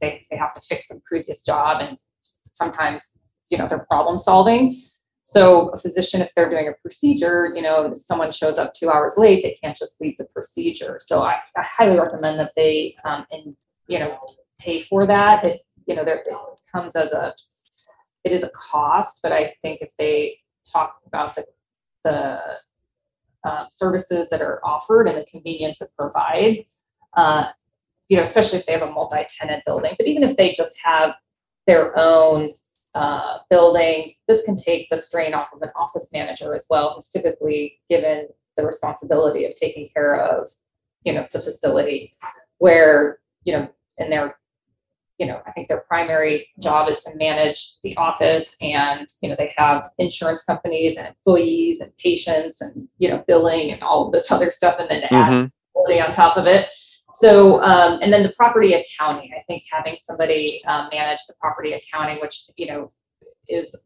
they, 0.00 0.24
they 0.30 0.36
have 0.36 0.54
to 0.54 0.60
fix 0.60 0.88
some 0.88 1.00
previous 1.04 1.44
job 1.44 1.80
and 1.80 1.98
sometimes, 2.52 3.12
you 3.50 3.58
know, 3.58 3.66
they're 3.66 3.86
problem 3.90 4.18
solving. 4.18 4.74
So 5.22 5.68
a 5.68 5.76
physician, 5.76 6.22
if 6.22 6.34
they're 6.34 6.48
doing 6.48 6.68
a 6.68 6.72
procedure, 6.80 7.52
you 7.54 7.60
know, 7.60 7.92
if 7.92 7.98
someone 7.98 8.32
shows 8.32 8.56
up 8.56 8.72
two 8.72 8.90
hours 8.90 9.14
late, 9.18 9.42
they 9.42 9.56
can't 9.62 9.76
just 9.76 10.00
leave 10.00 10.16
the 10.16 10.24
procedure. 10.24 10.98
So 11.00 11.22
I, 11.22 11.36
I 11.56 11.62
highly 11.62 11.98
recommend 11.98 12.38
that 12.38 12.52
they, 12.56 12.96
um, 13.04 13.26
and 13.30 13.54
you 13.88 13.98
know, 13.98 14.18
pay 14.58 14.78
for 14.78 15.06
that. 15.06 15.44
It 15.44 15.62
you 15.86 15.94
know 15.94 16.04
there 16.04 16.18
it 16.18 16.34
comes 16.70 16.94
as 16.94 17.12
a 17.12 17.34
it 18.24 18.32
is 18.32 18.42
a 18.42 18.50
cost, 18.50 19.20
but 19.22 19.32
I 19.32 19.52
think 19.62 19.80
if 19.80 19.96
they 19.98 20.38
talk 20.70 21.00
about 21.06 21.34
the 21.34 21.46
the 22.04 22.40
uh, 23.44 23.64
services 23.70 24.28
that 24.30 24.42
are 24.42 24.60
offered 24.64 25.08
and 25.08 25.16
the 25.16 25.24
convenience 25.24 25.80
it 25.80 25.90
provides, 25.98 26.80
uh, 27.16 27.46
you 28.08 28.16
know, 28.16 28.22
especially 28.22 28.58
if 28.58 28.66
they 28.66 28.72
have 28.72 28.88
a 28.88 28.92
multi-tenant 28.92 29.62
building, 29.64 29.92
but 29.98 30.06
even 30.06 30.22
if 30.22 30.36
they 30.36 30.52
just 30.52 30.78
have 30.82 31.14
their 31.66 31.92
own 31.98 32.48
uh, 32.94 33.38
building, 33.50 34.14
this 34.26 34.44
can 34.44 34.56
take 34.56 34.88
the 34.88 34.98
strain 34.98 35.34
off 35.34 35.50
of 35.54 35.60
an 35.62 35.70
office 35.76 36.08
manager 36.12 36.56
as 36.56 36.66
well, 36.70 36.94
who's 36.94 37.08
typically 37.10 37.78
given 37.88 38.28
the 38.56 38.64
responsibility 38.66 39.44
of 39.44 39.54
taking 39.54 39.88
care 39.94 40.20
of, 40.20 40.48
you 41.04 41.12
know, 41.12 41.26
the 41.32 41.38
facility 41.38 42.12
where, 42.58 43.18
you 43.44 43.52
know, 43.52 43.68
in 43.98 44.10
their 44.10 44.36
you 45.18 45.26
know, 45.26 45.42
I 45.46 45.50
think 45.50 45.66
their 45.68 45.84
primary 45.88 46.46
job 46.60 46.88
is 46.88 47.00
to 47.00 47.16
manage 47.16 47.80
the 47.82 47.96
office 47.96 48.56
and, 48.60 49.06
you 49.20 49.28
know, 49.28 49.34
they 49.36 49.52
have 49.56 49.90
insurance 49.98 50.44
companies 50.44 50.96
and 50.96 51.08
employees 51.08 51.80
and 51.80 51.90
patients 51.98 52.60
and, 52.60 52.88
you 52.98 53.10
know, 53.10 53.24
billing 53.26 53.72
and 53.72 53.82
all 53.82 54.06
of 54.06 54.12
this 54.12 54.30
other 54.30 54.52
stuff 54.52 54.76
and 54.78 54.88
then 54.88 55.02
add 55.10 55.50
mm-hmm. 55.50 56.02
on 56.02 56.12
top 56.12 56.36
of 56.36 56.46
it. 56.46 56.68
So, 57.14 57.62
um, 57.62 57.98
and 58.02 58.12
then 58.12 58.22
the 58.22 58.32
property 58.36 58.74
accounting, 58.74 59.30
I 59.36 59.42
think 59.48 59.62
having 59.70 59.96
somebody 59.96 60.62
um, 60.66 60.88
manage 60.92 61.20
the 61.26 61.34
property 61.40 61.72
accounting, 61.72 62.18
which, 62.20 62.44
you 62.56 62.66
know, 62.66 62.88
is, 63.48 63.84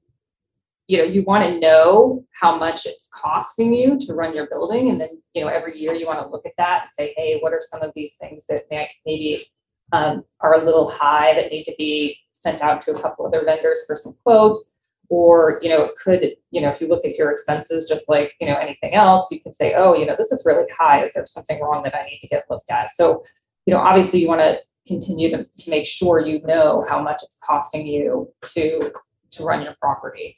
you 0.88 0.98
know, 0.98 1.04
you 1.04 1.22
want 1.22 1.44
to 1.44 1.60
know 1.60 2.24
how 2.40 2.58
much 2.58 2.84
it's 2.84 3.08
costing 3.14 3.72
you 3.72 3.98
to 4.00 4.14
run 4.14 4.34
your 4.34 4.48
building. 4.48 4.90
And 4.90 5.00
then, 5.00 5.22
you 5.34 5.42
know, 5.42 5.48
every 5.48 5.78
year 5.78 5.94
you 5.94 6.06
want 6.06 6.18
to 6.20 6.28
look 6.28 6.44
at 6.44 6.52
that 6.58 6.82
and 6.82 6.90
say, 6.92 7.14
hey, 7.16 7.38
what 7.40 7.52
are 7.52 7.62
some 7.62 7.82
of 7.82 7.92
these 7.94 8.16
things 8.16 8.44
that 8.48 8.64
may, 8.70 8.90
maybe 9.06 9.46
um, 9.92 10.24
are 10.40 10.60
a 10.60 10.64
little 10.64 10.90
high 10.90 11.34
that 11.34 11.50
need 11.50 11.64
to 11.64 11.74
be 11.78 12.18
sent 12.32 12.60
out 12.60 12.80
to 12.82 12.92
a 12.92 13.00
couple 13.00 13.26
other 13.26 13.44
vendors 13.44 13.84
for 13.86 13.94
some 13.94 14.16
quotes 14.24 14.74
or 15.12 15.60
you 15.60 15.68
know 15.68 15.82
it 15.82 15.92
could 16.02 16.24
you 16.52 16.60
know 16.62 16.70
if 16.70 16.80
you 16.80 16.88
look 16.88 17.04
at 17.04 17.16
your 17.16 17.30
expenses 17.30 17.86
just 17.86 18.08
like 18.08 18.32
you 18.40 18.46
know 18.46 18.56
anything 18.56 18.94
else 18.94 19.30
you 19.30 19.38
can 19.38 19.52
say 19.52 19.74
oh 19.76 19.94
you 19.94 20.06
know 20.06 20.16
this 20.16 20.32
is 20.32 20.42
really 20.46 20.64
high. 20.76 21.02
Is 21.02 21.12
there 21.12 21.26
something 21.26 21.60
wrong 21.60 21.82
that 21.82 21.94
i 21.94 22.00
need 22.06 22.20
to 22.20 22.28
get 22.28 22.44
looked 22.48 22.70
at? 22.70 22.90
So 22.90 23.22
you 23.66 23.74
know 23.74 23.80
obviously 23.80 24.20
you 24.20 24.28
want 24.28 24.40
to 24.40 24.56
continue 24.86 25.30
to, 25.36 25.44
to 25.44 25.70
make 25.70 25.86
sure 25.86 26.26
you 26.26 26.40
know 26.44 26.86
how 26.88 27.02
much 27.02 27.20
it's 27.22 27.38
costing 27.46 27.86
you 27.86 28.32
to 28.54 28.90
to 29.32 29.44
run 29.44 29.62
your 29.62 29.76
property. 29.80 30.34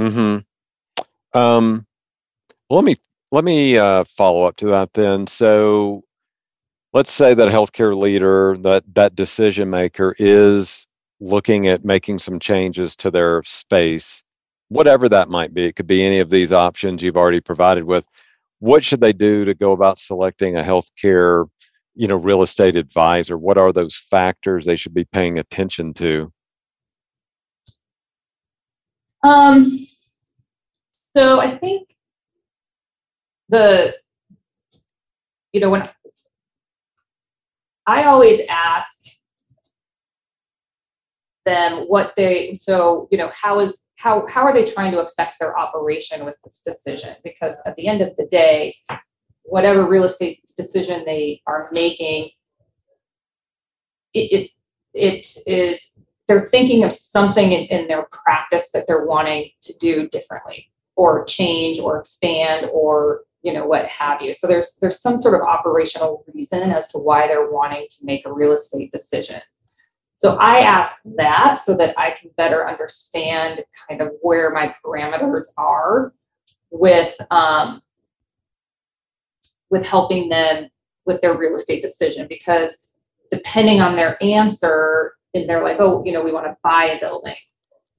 Mm-hmm. 0.00 0.38
Um 1.38 1.86
let 2.70 2.84
me 2.84 2.96
let 3.30 3.44
me 3.44 3.76
uh, 3.76 4.04
follow 4.04 4.44
up 4.44 4.56
to 4.56 4.66
that 4.68 4.94
then. 4.94 5.26
So 5.26 6.02
let's 6.94 7.12
say 7.12 7.34
that 7.34 7.52
healthcare 7.52 7.94
leader, 7.94 8.56
that 8.62 8.84
that 8.94 9.14
decision 9.14 9.68
maker 9.68 10.14
is 10.18 10.86
looking 11.20 11.66
at 11.68 11.84
making 11.84 12.18
some 12.18 12.38
changes 12.38 12.96
to 12.96 13.10
their 13.10 13.42
space, 13.44 14.22
whatever 14.68 15.08
that 15.08 15.28
might 15.28 15.52
be. 15.52 15.66
It 15.66 15.76
could 15.76 15.86
be 15.86 16.04
any 16.04 16.20
of 16.20 16.30
these 16.30 16.52
options 16.52 17.02
you've 17.02 17.16
already 17.16 17.40
provided 17.40 17.84
with. 17.84 18.06
What 18.60 18.84
should 18.84 19.00
they 19.00 19.12
do 19.12 19.44
to 19.44 19.54
go 19.54 19.72
about 19.72 19.98
selecting 19.98 20.56
a 20.56 20.62
healthcare, 20.62 21.46
you 21.94 22.08
know, 22.08 22.16
real 22.16 22.42
estate 22.42 22.76
advisor? 22.76 23.38
What 23.38 23.58
are 23.58 23.72
those 23.72 23.96
factors 23.96 24.64
they 24.64 24.76
should 24.76 24.94
be 24.94 25.04
paying 25.04 25.38
attention 25.38 25.94
to? 25.94 26.32
Um, 29.22 29.66
so 31.16 31.40
I 31.40 31.50
think 31.50 31.88
the, 33.48 33.94
you 35.52 35.60
know, 35.60 35.70
when 35.70 35.88
I 37.86 38.04
always 38.04 38.40
ask 38.48 39.17
them 41.48 41.84
what 41.88 42.12
they 42.16 42.52
so 42.54 43.08
you 43.10 43.16
know 43.16 43.30
how 43.34 43.58
is 43.58 43.82
how 43.98 44.26
how 44.28 44.42
are 44.42 44.52
they 44.52 44.64
trying 44.64 44.92
to 44.92 45.00
affect 45.00 45.36
their 45.40 45.58
operation 45.58 46.24
with 46.24 46.36
this 46.44 46.62
decision? 46.62 47.16
Because 47.24 47.56
at 47.66 47.74
the 47.76 47.88
end 47.88 48.00
of 48.00 48.16
the 48.16 48.26
day, 48.26 48.76
whatever 49.42 49.86
real 49.86 50.04
estate 50.04 50.40
decision 50.56 51.04
they 51.04 51.42
are 51.46 51.68
making, 51.72 52.30
it 54.14 54.32
it, 54.32 54.50
it 54.94 55.26
is 55.46 55.92
they're 56.28 56.40
thinking 56.40 56.84
of 56.84 56.92
something 56.92 57.52
in, 57.52 57.64
in 57.66 57.88
their 57.88 58.06
practice 58.12 58.70
that 58.72 58.86
they're 58.86 59.06
wanting 59.06 59.50
to 59.62 59.72
do 59.78 60.08
differently 60.08 60.70
or 60.94 61.24
change 61.24 61.78
or 61.78 61.98
expand 61.98 62.68
or 62.72 63.22
you 63.42 63.52
know 63.52 63.64
what 63.66 63.86
have 63.86 64.20
you 64.20 64.34
so 64.34 64.46
there's 64.46 64.76
there's 64.80 65.00
some 65.00 65.18
sort 65.18 65.34
of 65.34 65.40
operational 65.40 66.24
reason 66.34 66.70
as 66.70 66.88
to 66.88 66.98
why 66.98 67.26
they're 67.26 67.50
wanting 67.50 67.86
to 67.88 68.04
make 68.04 68.26
a 68.26 68.32
real 68.32 68.52
estate 68.52 68.90
decision 68.92 69.40
so 70.18 70.36
i 70.36 70.58
ask 70.58 71.00
that 71.16 71.58
so 71.58 71.74
that 71.74 71.94
i 71.98 72.10
can 72.10 72.30
better 72.36 72.68
understand 72.68 73.64
kind 73.88 74.02
of 74.02 74.10
where 74.20 74.50
my 74.50 74.74
parameters 74.84 75.46
are 75.56 76.12
with 76.70 77.16
um, 77.30 77.82
with 79.70 79.84
helping 79.84 80.28
them 80.28 80.68
with 81.06 81.20
their 81.20 81.36
real 81.36 81.56
estate 81.56 81.82
decision. 81.82 82.26
Because 82.28 82.76
depending 83.30 83.80
on 83.80 83.96
their 83.96 84.22
answer 84.22 85.14
and 85.34 85.48
they're 85.48 85.62
like 85.62 85.76
oh 85.78 86.02
you 86.06 86.12
know 86.12 86.22
we 86.22 86.32
want 86.32 86.46
to 86.46 86.56
buy 86.62 86.84
a 86.84 87.00
building. 87.00 87.36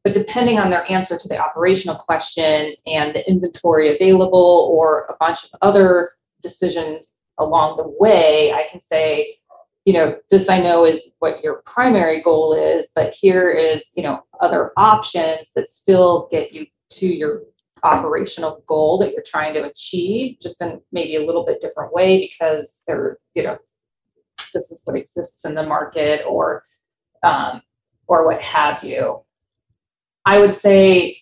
But 0.04 0.14
depending 0.14 0.58
on 0.58 0.70
their 0.70 0.90
answer 0.90 1.18
to 1.18 1.28
the 1.28 1.38
operational 1.38 1.96
question 1.96 2.72
and 2.88 3.14
the 3.14 3.30
inventory 3.30 3.94
available 3.94 4.72
or 4.74 5.06
a 5.10 5.16
bunch 5.20 5.44
of 5.44 5.50
other 5.62 6.12
decisions 6.42 7.14
along 7.38 7.76
the 7.76 7.88
way, 8.00 8.54
I 8.54 8.66
can 8.72 8.80
say, 8.80 9.36
you 9.90 9.94
know, 9.94 10.16
this 10.30 10.50
I 10.50 10.62
know 10.62 10.86
is 10.86 11.14
what 11.18 11.44
your 11.44 11.64
primary 11.66 12.22
goal 12.22 12.54
is, 12.54 12.92
but 12.94 13.12
here 13.12 13.50
is, 13.50 13.92
you 13.96 14.04
know, 14.04 14.22
other 14.40 14.72
options 14.78 15.50
that 15.56 15.68
still 15.68 16.28
get 16.30 16.54
you 16.54 16.68
to 16.92 17.08
your 17.08 17.42
operational 17.82 18.64
goal 18.68 19.00
that 19.00 19.14
you're 19.14 19.24
trying 19.26 19.56
to 19.56 19.64
achieve, 19.64 20.38
just 20.40 20.62
in 20.62 20.80
maybe 20.92 21.16
a 21.16 21.26
little 21.26 21.44
bit 21.44 21.60
different 21.60 21.92
way 21.92 22.22
because 22.22 22.84
they're, 22.86 23.18
you 23.34 23.42
know, 23.42 23.58
this 24.54 24.70
is 24.70 24.84
what 24.86 24.96
exists 24.96 25.44
in 25.44 25.56
the 25.56 25.64
market 25.64 26.24
or 26.28 26.62
um, 27.24 27.64
or 28.06 28.28
what 28.28 28.44
have 28.44 28.84
you. 28.84 29.24
I 30.24 30.38
would 30.38 30.54
say, 30.54 31.18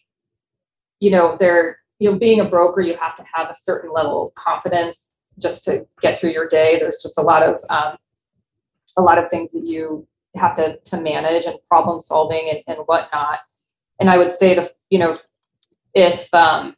you 0.99 1.09
know, 1.09 1.37
there, 1.39 1.79
you 1.99 2.11
know, 2.11 2.19
being 2.19 2.41
a 2.41 2.49
broker, 2.49 2.81
you 2.81 2.97
have 2.97 3.15
to 3.15 3.23
have 3.33 3.49
a 3.49 3.55
certain 3.55 3.93
level 3.93 4.27
of 4.27 4.35
confidence 4.35 5.13
just 5.39 5.63
to 5.63 5.87
get 6.01 6.19
through 6.19 6.31
your 6.31 6.49
day. 6.49 6.77
There's 6.77 7.01
just 7.01 7.17
a 7.17 7.21
lot 7.21 7.43
of 7.43 7.61
um, 7.69 7.97
a 8.97 9.01
lot 9.01 9.17
of 9.17 9.29
things 9.29 9.51
that 9.53 9.65
you 9.65 10.07
have 10.35 10.55
to 10.55 10.77
to 10.77 11.01
manage 11.01 11.45
and 11.45 11.57
problem 11.67 12.01
solving 12.01 12.49
and, 12.49 12.63
and 12.67 12.85
whatnot. 12.85 13.39
And 13.99 14.09
I 14.09 14.17
would 14.17 14.31
say 14.31 14.53
the 14.53 14.69
you 14.89 14.99
know 14.99 15.15
if 15.93 16.33
um, 16.33 16.75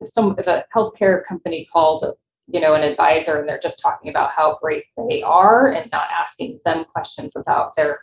if 0.00 0.08
some 0.08 0.34
if 0.38 0.46
a 0.46 0.64
healthcare 0.74 1.24
company 1.24 1.66
calls 1.72 2.02
a 2.02 2.14
you 2.48 2.60
know 2.60 2.74
an 2.74 2.82
advisor 2.82 3.38
and 3.38 3.48
they're 3.48 3.60
just 3.62 3.80
talking 3.80 4.10
about 4.10 4.32
how 4.36 4.56
great 4.60 4.84
they 5.08 5.22
are 5.22 5.70
and 5.70 5.90
not 5.92 6.08
asking 6.10 6.60
them 6.64 6.84
questions 6.92 7.36
about 7.36 7.74
their 7.76 8.00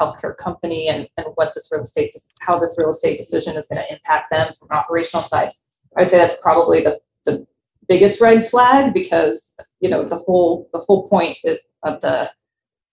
healthcare 0.00 0.36
company 0.36 0.88
and, 0.88 1.08
and 1.16 1.26
what 1.34 1.52
this 1.54 1.68
real 1.70 1.82
estate, 1.82 2.14
how 2.40 2.58
this 2.58 2.76
real 2.78 2.90
estate 2.90 3.18
decision 3.18 3.56
is 3.56 3.68
going 3.68 3.82
to 3.82 3.92
impact 3.92 4.30
them 4.30 4.52
from 4.58 4.68
an 4.70 4.78
operational 4.78 5.22
side. 5.22 5.50
I 5.96 6.02
would 6.02 6.10
say 6.10 6.18
that's 6.18 6.36
probably 6.40 6.82
the, 6.82 7.00
the 7.26 7.46
biggest 7.88 8.20
red 8.20 8.48
flag 8.48 8.94
because 8.94 9.52
you 9.80 9.90
know 9.90 10.04
the 10.04 10.16
whole 10.16 10.68
the 10.72 10.78
whole 10.78 11.08
point 11.08 11.38
of 11.82 12.00
the 12.00 12.30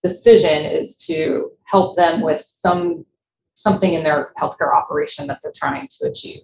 decision 0.04 0.64
is 0.64 0.98
to 1.08 1.52
help 1.66 1.96
them 1.96 2.22
with 2.22 2.42
some 2.42 3.06
something 3.56 3.94
in 3.94 4.04
their 4.04 4.34
healthcare 4.40 4.76
operation 4.76 5.26
that 5.28 5.40
they're 5.42 5.52
trying 5.56 5.88
to 5.90 6.08
achieve. 6.08 6.42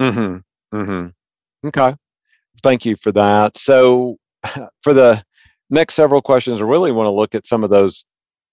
Mm-hmm. 0.00 0.76
Mm-hmm. 0.76 1.68
Okay. 1.68 1.96
Thank 2.62 2.84
you 2.84 2.96
for 2.96 3.12
that. 3.12 3.56
So 3.56 4.18
for 4.82 4.92
the 4.92 5.22
next 5.70 5.94
several 5.94 6.20
questions, 6.20 6.60
I 6.60 6.64
really 6.64 6.92
want 6.92 7.06
to 7.06 7.12
look 7.12 7.34
at 7.34 7.46
some 7.46 7.64
of 7.64 7.70
those 7.70 8.04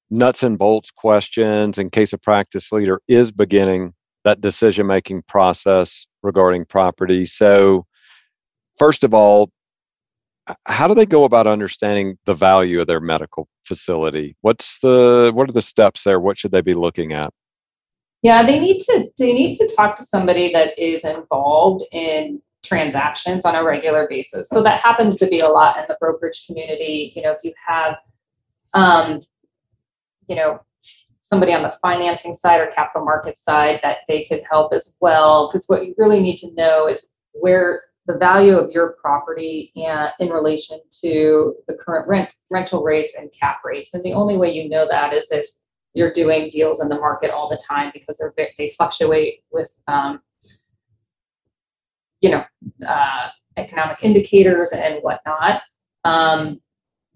nuts 0.10 0.43
and 0.43 0.58
bolts 0.58 0.91
questions 0.91 1.78
in 1.78 1.89
case 1.89 2.13
a 2.13 2.17
practice 2.17 2.72
leader 2.72 3.02
is 3.08 3.32
beginning 3.32 3.93
that 4.24 4.41
decision 4.41 4.88
making 4.88 5.24
process 5.24 6.06
regarding 6.22 6.65
property. 6.65 7.26
So, 7.26 7.86
first 8.78 9.04
of 9.04 9.13
all, 9.13 9.52
how 10.68 10.88
do 10.88 10.94
they 10.94 11.06
go 11.06 11.24
about 11.24 11.48
understanding 11.48 12.18
the 12.26 12.34
value 12.34 12.82
of 12.82 12.88
their 12.88 13.00
medical 13.00 13.48
facility? 13.64 14.36
What's 14.42 14.80
the 14.80 15.32
what 15.34 15.50
are 15.50 15.54
the 15.54 15.62
steps 15.62 16.04
there? 16.04 16.20
What 16.20 16.38
should 16.38 16.52
they 16.52 16.62
be 16.62 16.74
looking 16.74 17.14
at? 17.14 17.34
Yeah, 18.22 18.44
they 18.44 18.60
need 18.60 18.80
to 18.80 19.10
they 19.18 19.34
need 19.34 19.56
to 19.56 19.70
talk 19.76 19.96
to 19.96 20.04
somebody 20.04 20.52
that 20.54 20.78
is 20.78 21.04
involved 21.04 21.84
in 21.92 22.42
transactions 22.64 23.46
on 23.46 23.56
a 23.56 23.64
regular 23.64 24.08
basis. 24.08 24.48
So 24.50 24.62
that 24.64 24.82
happens 24.82 25.18
to 25.18 25.28
be 25.28 25.40
a 25.40 25.48
lot 25.48 25.78
in 25.78 25.86
the 25.88 25.98
brokerage 26.00 26.46
community. 26.46 27.12
You 27.16 27.24
know, 27.24 27.32
if 27.32 27.40
you 27.44 27.54
have 27.68 27.96
um, 28.74 29.20
you 30.28 30.36
know, 30.36 30.62
somebody 31.22 31.54
on 31.54 31.64
the 31.64 31.74
financing 31.82 32.34
side 32.34 32.60
or 32.60 32.68
capital 32.68 33.06
market 33.06 33.38
side 33.38 33.80
that 33.84 34.00
they 34.08 34.26
could 34.26 34.42
help 34.50 34.74
as 34.74 34.96
well. 35.00 35.50
Because 35.50 35.66
what 35.68 35.86
you 35.86 35.94
really 35.98 36.22
need 36.22 36.38
to 36.38 36.54
know 36.54 36.88
is 36.88 37.10
where 37.34 37.82
the 38.08 38.18
value 38.18 38.58
of 38.58 38.72
your 38.72 38.96
property 39.02 39.72
and 39.76 40.12
in 40.20 40.30
relation 40.30 40.80
to 41.02 41.56
the 41.68 41.74
current 41.74 42.08
rent 42.08 42.30
rental 42.50 42.84
rates 42.84 43.16
and 43.18 43.32
cap 43.32 43.60
rates. 43.64 43.94
And 43.94 44.04
the 44.04 44.14
only 44.14 44.38
way 44.38 44.52
you 44.52 44.70
know 44.70 44.88
that 44.88 45.14
is 45.14 45.32
if 45.32 45.46
you're 45.94 46.14
doing 46.14 46.50
deals 46.50 46.82
in 46.82 46.90
the 46.90 46.96
market 46.96 47.32
all 47.32 47.50
the 47.50 47.62
time 47.70 47.92
because 47.94 48.18
they're 48.18 48.34
they 48.58 48.70
fluctuate 48.70 49.44
with 49.52 49.78
um, 49.88 50.22
you 52.22 52.32
know 52.32 52.44
uh, 52.88 53.28
economic 53.58 53.98
indicators 54.02 54.72
and 54.72 55.02
whatnot. 55.02 55.62
Um, 56.04 56.60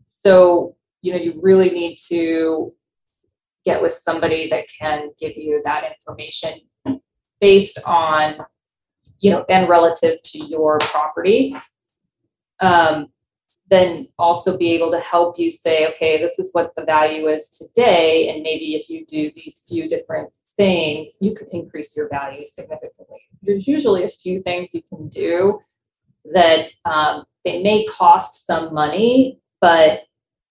so 0.07 0.75
you 1.01 1.13
know 1.13 1.19
you 1.19 1.39
really 1.41 1.71
need 1.71 1.97
to 2.09 2.73
get 3.65 3.81
with 3.81 3.93
somebody 3.93 4.47
that 4.49 4.65
can 4.79 5.09
give 5.19 5.35
you 5.35 5.61
that 5.65 5.83
information 5.83 6.59
based 7.41 7.79
on 7.85 8.37
you 9.19 9.31
know 9.31 9.45
and 9.49 9.69
relative 9.69 10.21
to 10.23 10.45
your 10.45 10.77
property 10.79 11.55
um, 12.61 13.07
then 13.69 14.07
also 14.19 14.57
be 14.57 14.71
able 14.71 14.91
to 14.91 14.99
help 14.99 15.39
you 15.39 15.49
say 15.49 15.87
okay 15.87 16.19
this 16.19 16.39
is 16.39 16.49
what 16.53 16.71
the 16.75 16.85
value 16.85 17.27
is 17.27 17.49
today 17.49 18.29
and 18.29 18.43
maybe 18.43 18.75
if 18.75 18.89
you 18.89 19.05
do 19.05 19.31
these 19.35 19.63
few 19.67 19.87
different 19.87 20.29
things 20.57 21.17
you 21.19 21.33
can 21.33 21.47
increase 21.51 21.95
your 21.95 22.07
value 22.09 22.45
significantly 22.45 23.19
there's 23.41 23.67
usually 23.67 24.03
a 24.03 24.09
few 24.09 24.41
things 24.41 24.73
you 24.73 24.81
can 24.89 25.07
do 25.09 25.59
that 26.33 26.67
um, 26.85 27.23
they 27.43 27.61
may 27.61 27.85
cost 27.85 28.45
some 28.45 28.73
money 28.73 29.39
but 29.61 30.03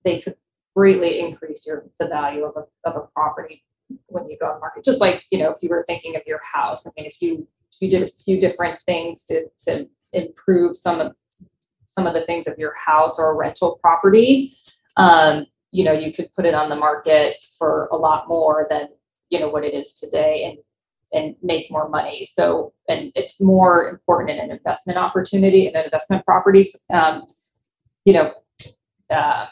they 0.05 0.20
could 0.20 0.37
greatly 0.74 1.20
increase 1.20 1.66
your 1.66 1.87
the 1.98 2.07
value 2.07 2.44
of 2.44 2.55
a, 2.57 2.88
of 2.88 2.96
a 2.96 3.07
property 3.14 3.62
when 4.07 4.29
you 4.29 4.37
go 4.38 4.46
on 4.46 4.61
market. 4.61 4.85
Just 4.85 5.00
like, 5.00 5.24
you 5.31 5.38
know, 5.38 5.50
if 5.50 5.59
you 5.62 5.68
were 5.68 5.85
thinking 5.87 6.16
of 6.16 6.22
your 6.27 6.40
house, 6.42 6.87
I 6.87 6.90
mean, 6.96 7.07
if 7.07 7.20
you 7.20 7.46
you 7.80 7.90
did 7.90 8.02
a 8.02 8.08
few 8.08 8.40
different 8.40 8.80
things 8.82 9.24
to 9.26 9.46
to 9.66 9.88
improve 10.12 10.76
some 10.76 11.00
of 11.00 11.14
some 11.87 12.06
of 12.06 12.14
the 12.14 12.22
things 12.22 12.46
of 12.46 12.58
your 12.58 12.74
house 12.74 13.18
or 13.18 13.37
rental 13.37 13.78
property, 13.80 14.50
um, 14.96 15.46
you 15.70 15.84
know, 15.84 15.92
you 15.92 16.12
could 16.12 16.32
put 16.34 16.44
it 16.44 16.54
on 16.54 16.68
the 16.68 16.76
market 16.76 17.44
for 17.58 17.88
a 17.92 17.96
lot 17.96 18.28
more 18.28 18.66
than 18.70 18.88
you 19.30 19.40
know 19.40 19.48
what 19.48 19.64
it 19.64 19.74
is 19.74 19.94
today 19.94 20.44
and 20.44 20.58
and 21.12 21.37
make 21.42 21.70
more 21.70 21.88
money. 21.88 22.24
So, 22.24 22.72
and 22.88 23.12
it's 23.14 23.40
more 23.40 23.88
important 23.88 24.30
in 24.30 24.38
an 24.38 24.50
investment 24.50 24.98
opportunity 24.98 25.68
and 25.68 25.76
in 25.76 25.84
investment 25.84 26.24
properties. 26.24 26.76
Um, 26.92 27.24
you 28.04 28.12
know, 28.12 28.32
uh, 29.10 29.46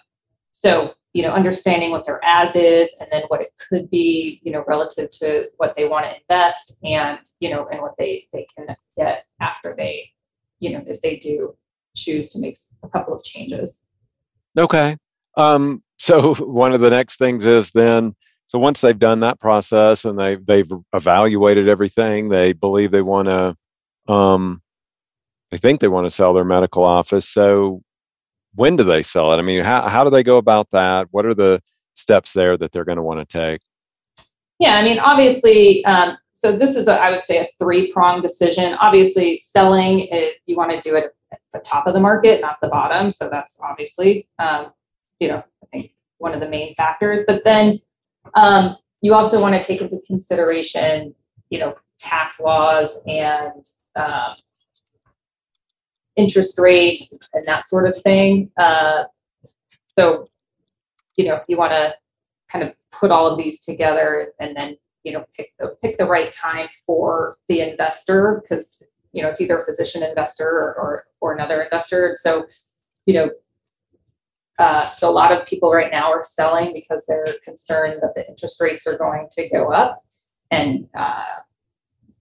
so 0.51 0.95
you 1.13 1.23
know, 1.23 1.31
understanding 1.31 1.91
what 1.91 2.07
their 2.07 2.25
as 2.25 2.57
is 2.57 2.95
and 3.01 3.09
then 3.13 3.23
what 3.29 3.41
it 3.41 3.53
could 3.69 3.91
be, 3.91 4.41
you 4.43 4.51
know, 4.51 4.65
relative 4.67 5.11
to 5.11 5.45
what 5.59 5.75
they 5.77 5.87
want 5.87 6.07
to 6.07 6.17
invest 6.17 6.79
and, 6.85 7.19
you 7.41 7.51
know, 7.51 7.67
and 7.71 7.83
what 7.83 7.95
they, 7.99 8.27
they 8.33 8.47
can 8.57 8.75
get 8.97 9.25
after 9.41 9.75
they, 9.77 10.11
you 10.61 10.71
know, 10.71 10.83
if 10.87 11.01
they 11.03 11.17
do 11.17 11.55
choose 11.95 12.31
to 12.31 12.41
make 12.41 12.57
a 12.83 12.89
couple 12.89 13.15
of 13.15 13.23
changes. 13.25 13.83
Okay. 14.57 14.97
Um, 15.37 15.83
so 15.99 16.35
one 16.41 16.73
of 16.73 16.81
the 16.81 16.91
next 16.91 17.19
things 17.19 17.45
is 17.45 17.71
then, 17.73 18.15
so 18.47 18.59
once 18.59 18.81
they've 18.81 18.99
done 18.99 19.21
that 19.21 19.41
process 19.41 20.05
and 20.05 20.19
they 20.19 20.37
they've 20.37 20.71
evaluated 20.93 21.69
everything, 21.69 22.29
they 22.29 22.53
believe 22.53 22.91
they 22.91 23.01
want 23.01 23.29
to, 23.29 24.13
um, 24.13 24.61
they 25.51 25.57
think 25.57 25.81
they 25.81 25.89
want 25.89 26.05
to 26.07 26.11
sell 26.11 26.35
their 26.35 26.45
medical 26.45 26.85
office. 26.85 27.27
So 27.27 27.83
when 28.55 28.77
do 28.77 28.85
they 28.85 29.03
sell 29.03 29.33
it? 29.33 29.37
I 29.37 29.43
mean, 29.43 29.65
how, 29.65 29.89
how 29.89 30.05
do 30.05 30.11
they 30.11 30.23
go 30.23 30.37
about 30.37 30.71
that? 30.71 31.09
What 31.11 31.27
are 31.27 31.35
the 31.35 31.63
steps 31.95 32.33
there 32.33 32.57
that 32.57 32.73
they're 32.73 32.85
going 32.85 32.97
to 32.97 33.03
want 33.03 33.21
to 33.21 33.25
take? 33.25 33.61
Yeah, 34.59 34.77
I 34.77 34.83
mean, 34.83 35.01
obviously, 35.01 35.85
um, 35.85 36.17
so 36.35 36.57
this 36.57 36.77
is, 36.77 36.89
a, 36.89 36.93
I 36.93 37.11
would 37.11 37.23
say, 37.23 37.39
a 37.39 37.49
three 37.59 37.91
prong 37.91 38.21
decision. 38.21 38.75
Obviously, 38.81 39.37
selling, 39.37 40.09
it, 40.11 40.37
you 40.47 40.57
want 40.57 40.71
to 40.71 40.81
do 40.81 40.95
it 40.95 41.17
at 41.33 41.41
the 41.53 41.61
top 41.61 41.87
of 41.87 41.95
the 41.95 42.01
market, 42.01 42.41
not 42.41 42.59
the 42.61 42.69
bottom. 42.69 43.11
So 43.11 43.29
that's 43.29 43.59
obviously, 43.63 44.29
um, 44.39 44.73
you 45.19 45.29
know, 45.29 45.43
I 45.63 45.67
think 45.73 45.93
one 46.19 46.35
of 46.35 46.41
the 46.41 46.49
main 46.49 46.75
factors. 46.75 47.23
But 47.27 47.45
then 47.45 47.75
um, 48.35 48.77
you 49.01 49.15
also 49.15 49.41
want 49.41 49.55
to 49.55 49.63
take 49.63 49.81
into 49.81 50.01
consideration, 50.07 51.15
you 51.51 51.59
know, 51.59 51.77
tax 51.99 52.41
laws 52.41 52.99
and 53.07 53.67
um, 53.97 54.35
interest 56.17 56.59
rates 56.59 57.31
and 57.33 57.47
that 57.47 57.67
sort 57.67 57.87
of 57.87 57.97
thing. 57.97 58.51
Uh, 58.57 59.05
so, 59.87 60.29
you 61.17 61.27
know, 61.27 61.41
you 61.49 61.57
want 61.57 61.73
to 61.73 61.95
kind 62.51 62.65
of 62.65 62.75
put 62.91 63.11
all 63.11 63.27
of 63.27 63.39
these 63.39 63.61
together 63.61 64.33
and 64.39 64.55
then 64.57 64.77
you 65.05 65.13
know 65.13 65.25
pick 65.35 65.51
the 65.59 65.69
pick 65.83 65.97
the 65.99 66.07
right 66.07 66.31
time 66.31 66.69
for 66.87 67.37
the 67.49 67.61
investor 67.61 68.43
because 68.43 68.83
you 69.13 69.23
know 69.23 69.29
it's 69.29 69.41
either 69.41 69.57
a 69.57 69.65
physician 69.65 70.03
investor 70.03 70.47
or 70.47 70.75
or, 70.75 71.05
or 71.21 71.33
another 71.33 71.63
investor. 71.63 72.17
So, 72.21 72.47
you 73.07 73.15
know, 73.15 73.31
uh, 74.59 74.93
so 74.93 75.09
a 75.09 75.13
lot 75.13 75.33
of 75.33 75.47
people 75.47 75.73
right 75.73 75.91
now 75.91 76.11
are 76.13 76.25
selling 76.25 76.73
because 76.73 77.05
they're 77.07 77.27
concerned 77.45 78.01
that 78.03 78.15
the 78.15 78.29
interest 78.29 78.61
rates 78.61 78.87
are 78.87 78.97
going 78.97 79.29
to 79.33 79.49
go 79.49 79.73
up, 79.73 80.05
and 80.51 80.89
uh, 80.95 81.25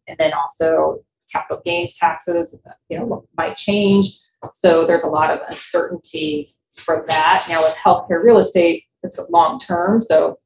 and 0.07 0.17
then 0.17 0.33
also 0.33 1.03
capital 1.31 1.61
gains 1.65 1.97
taxes, 1.97 2.57
you 2.89 2.99
know, 2.99 3.25
might 3.37 3.57
change. 3.57 4.17
So 4.53 4.85
there's 4.85 5.03
a 5.03 5.09
lot 5.09 5.31
of 5.31 5.39
uncertainty 5.47 6.49
from 6.75 7.03
that. 7.07 7.45
Now 7.49 7.61
with 7.61 7.77
healthcare 7.83 8.23
real 8.23 8.37
estate, 8.37 8.85
it's 9.03 9.19
long 9.29 9.59
term, 9.59 10.01
so 10.01 10.39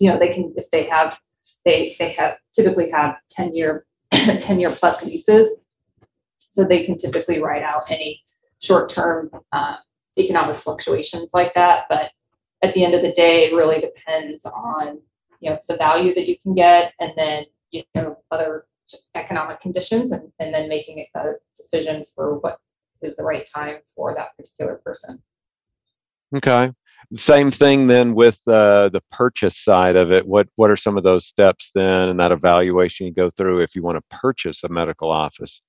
you 0.00 0.10
know 0.10 0.18
they 0.18 0.28
can 0.28 0.52
if 0.56 0.70
they 0.70 0.84
have 0.84 1.18
they 1.64 1.94
they 1.98 2.12
have 2.12 2.36
typically 2.54 2.90
have 2.90 3.16
10 3.30 3.54
year 3.54 3.86
10 4.10 4.60
year 4.60 4.70
plus 4.70 5.04
leases 5.04 5.54
so 6.38 6.64
they 6.64 6.84
can 6.84 6.96
typically 6.96 7.40
write 7.40 7.62
out 7.62 7.90
any 7.90 8.22
short 8.60 8.88
term 8.88 9.30
uh, 9.52 9.76
economic 10.18 10.56
fluctuations 10.56 11.28
like 11.32 11.54
that 11.54 11.84
but 11.88 12.10
at 12.62 12.74
the 12.74 12.84
end 12.84 12.94
of 12.94 13.02
the 13.02 13.12
day 13.12 13.44
it 13.44 13.54
really 13.54 13.80
depends 13.80 14.44
on 14.46 15.00
you 15.40 15.50
know 15.50 15.58
the 15.68 15.76
value 15.76 16.14
that 16.14 16.28
you 16.28 16.38
can 16.38 16.54
get 16.54 16.92
and 17.00 17.12
then 17.16 17.44
you 17.70 17.82
know 17.94 18.16
other 18.30 18.66
just 18.88 19.10
economic 19.14 19.60
conditions 19.60 20.12
and, 20.12 20.32
and 20.38 20.54
then 20.54 20.68
making 20.68 21.04
a 21.14 21.32
decision 21.56 22.04
for 22.14 22.38
what 22.38 22.58
is 23.02 23.16
the 23.16 23.24
right 23.24 23.48
time 23.52 23.76
for 23.86 24.14
that 24.14 24.36
particular 24.36 24.80
person 24.84 25.22
okay 26.36 26.70
same 27.14 27.50
thing 27.50 27.86
then 27.86 28.14
with 28.14 28.40
uh, 28.46 28.88
the 28.88 29.02
purchase 29.10 29.56
side 29.56 29.96
of 29.96 30.10
it. 30.10 30.26
What 30.26 30.48
what 30.56 30.70
are 30.70 30.76
some 30.76 30.96
of 30.96 31.04
those 31.04 31.26
steps 31.26 31.70
then 31.74 32.08
and 32.08 32.18
that 32.20 32.32
evaluation 32.32 33.06
you 33.06 33.12
go 33.12 33.30
through 33.30 33.60
if 33.60 33.74
you 33.74 33.82
want 33.82 33.98
to 33.98 34.16
purchase 34.16 34.64
a 34.64 34.68
medical 34.68 35.10
office? 35.10 35.60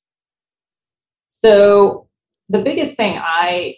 So 1.28 2.08
the 2.49 2.62
biggest 2.62 2.95
thing 2.95 3.19
I 3.21 3.78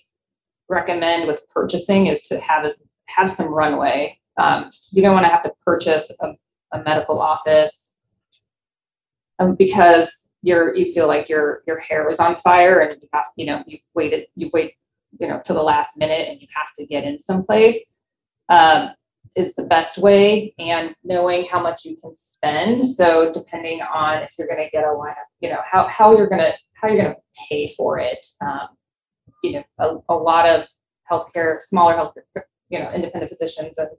recommend 0.70 1.28
with 1.28 1.48
purchasing 1.50 2.08
is 2.08 2.24
to 2.24 2.40
have 2.40 2.66
is 2.66 2.82
have 3.08 3.30
some 3.30 3.54
runway. 3.54 4.20
Um, 4.38 4.70
you 4.92 5.02
don't 5.02 5.14
want 5.14 5.26
to 5.26 5.32
have 5.32 5.44
to 5.44 5.54
purchase 5.66 6.12
a, 6.20 6.34
a 6.72 6.84
medical 6.84 7.20
office 7.20 7.92
um, 9.40 9.56
because 9.56 10.26
you're 10.42 10.76
you 10.76 10.92
feel 10.92 11.08
like 11.08 11.30
your 11.30 11.64
your 11.68 11.80
hair 11.80 12.08
is 12.08 12.20
on 12.20 12.38
fire 12.38 12.80
and 12.80 13.02
you 13.02 13.08
have 13.14 13.26
you 13.36 13.46
know 13.46 13.64
you've 13.68 13.82
waited 13.96 14.28
you've 14.36 14.54
waited 14.54 14.74
you 15.20 15.28
know 15.28 15.42
to 15.44 15.54
the 15.54 15.64
last 15.64 15.98
minute 15.98 16.28
and 16.30 16.42
you 16.42 16.48
have 16.56 16.74
to 16.78 16.86
get 16.86 17.04
in 17.04 17.18
someplace 17.18 17.94
um, 18.50 18.90
is 19.36 19.56
the 19.56 19.64
best 19.64 19.98
way. 19.98 20.54
And 20.58 20.96
knowing 21.04 21.48
how 21.52 21.62
much 21.62 21.86
you 21.86 21.98
can 21.98 22.16
spend 22.16 22.86
so 22.86 23.32
depending 23.34 23.82
on 23.82 24.24
if 24.24 24.34
you're 24.38 24.48
going 24.48 24.64
to 24.64 24.70
get 24.70 24.84
a 24.84 24.94
line 24.94 25.14
you 25.40 25.50
know 25.50 25.62
how, 25.70 25.88
how 25.88 26.16
you're 26.16 26.30
going 26.30 26.42
to 26.42 26.54
how 26.74 26.88
you're 26.88 27.02
going 27.02 27.16
to 27.16 27.22
pay 27.50 27.68
for 27.68 28.00
it 28.00 28.26
um, 28.42 28.68
you 29.44 29.54
know 29.54 29.64
a, 29.80 29.98
a 30.10 30.16
lot 30.16 30.48
of 30.48 30.68
healthcare 31.12 31.62
smaller 31.62 31.96
healthcare 31.96 32.42
you 32.70 32.80
know 32.80 32.90
independent 32.92 33.30
physicians 33.30 33.78
and 33.78 33.90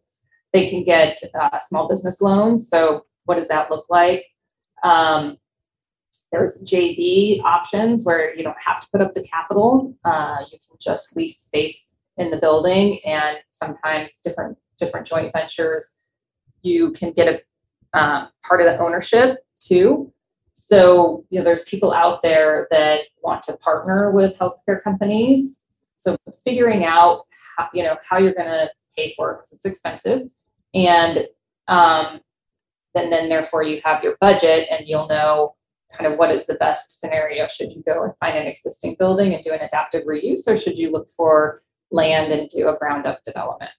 they 0.53 0.69
can 0.69 0.85
get 0.85 1.19
uh, 1.39 1.59
small 1.59 1.89
business 1.89 2.21
loans. 2.21 2.69
So 2.69 3.05
what 3.25 3.37
does 3.37 3.49
that 3.49 3.71
look 3.71 3.87
like 3.91 4.25
um, 4.83 5.39
there's 6.33 6.63
JV 6.63 7.43
options 7.43 8.05
where 8.05 8.35
you 8.35 8.43
don't 8.43 8.61
have 8.65 8.81
to 8.83 8.89
put 8.91 9.01
up 9.01 9.15
the 9.15 9.23
capital. 9.23 9.95
Uh, 10.05 10.39
you 10.51 10.59
can 10.59 10.77
just 10.81 11.17
lease 11.17 11.39
space 11.39 11.93
in 12.17 12.31
the 12.31 12.37
building, 12.37 13.01
and 13.05 13.39
sometimes 13.53 14.21
different 14.23 14.59
different 14.79 15.07
joint 15.07 15.33
ventures. 15.33 15.93
You 16.63 16.93
can 16.93 17.13
get 17.13 17.29
a 17.29 17.99
uh, 17.99 18.27
part 18.47 18.61
of 18.61 18.67
the 18.67 18.79
ownership 18.79 19.39
too. 19.59 20.13
So 20.55 21.25
you 21.31 21.39
know, 21.39 21.45
there's 21.45 21.63
people 21.65 21.93
out 21.93 22.23
there 22.23 22.67
that 22.71 23.03
want 23.23 23.43
to 23.45 23.57
partner 23.57 24.11
with 24.11 24.39
healthcare 24.39 24.83
companies. 24.83 25.59
So 25.97 26.17
figuring 26.45 26.85
out 26.85 27.23
how, 27.57 27.69
you 27.73 27.83
know 27.83 27.97
how 28.09 28.19
you're 28.19 28.35
going 28.35 28.49
to 28.49 28.71
pay 28.97 29.15
for 29.17 29.33
it 29.33 29.37
because 29.37 29.53
it's 29.53 29.65
expensive, 29.65 30.29
and 30.75 31.27
um, 31.69 32.21
then 32.95 33.11
then 33.11 33.29
therefore 33.29 33.63
you 33.63 33.81
have 33.85 34.03
your 34.03 34.17
budget 34.21 34.69
and 34.71 34.87
you'll 34.87 35.09
know 35.09 35.55
kind 35.97 36.13
of 36.13 36.19
what 36.19 36.31
is 36.31 36.47
the 36.47 36.55
best 36.55 37.01
scenario. 37.01 37.47
Should 37.49 37.73
you 37.73 37.83
go 37.87 38.05
and 38.05 38.13
find 38.21 38.37
an 38.37 38.47
existing 38.47 38.97
building 38.99 39.35
and 39.35 39.43
do 39.43 39.53
an 39.53 39.61
adaptive 39.61 40.05
reuse, 40.05 40.47
or 40.47 40.57
should 40.57 40.79
you 40.79 40.91
look 40.91 41.09
for 41.09 41.61
land 41.91 42.33
and 42.33 42.49
do 42.51 42.69
a 42.69 42.77
ground 42.77 43.07
up 43.07 43.23
development? 43.25 43.71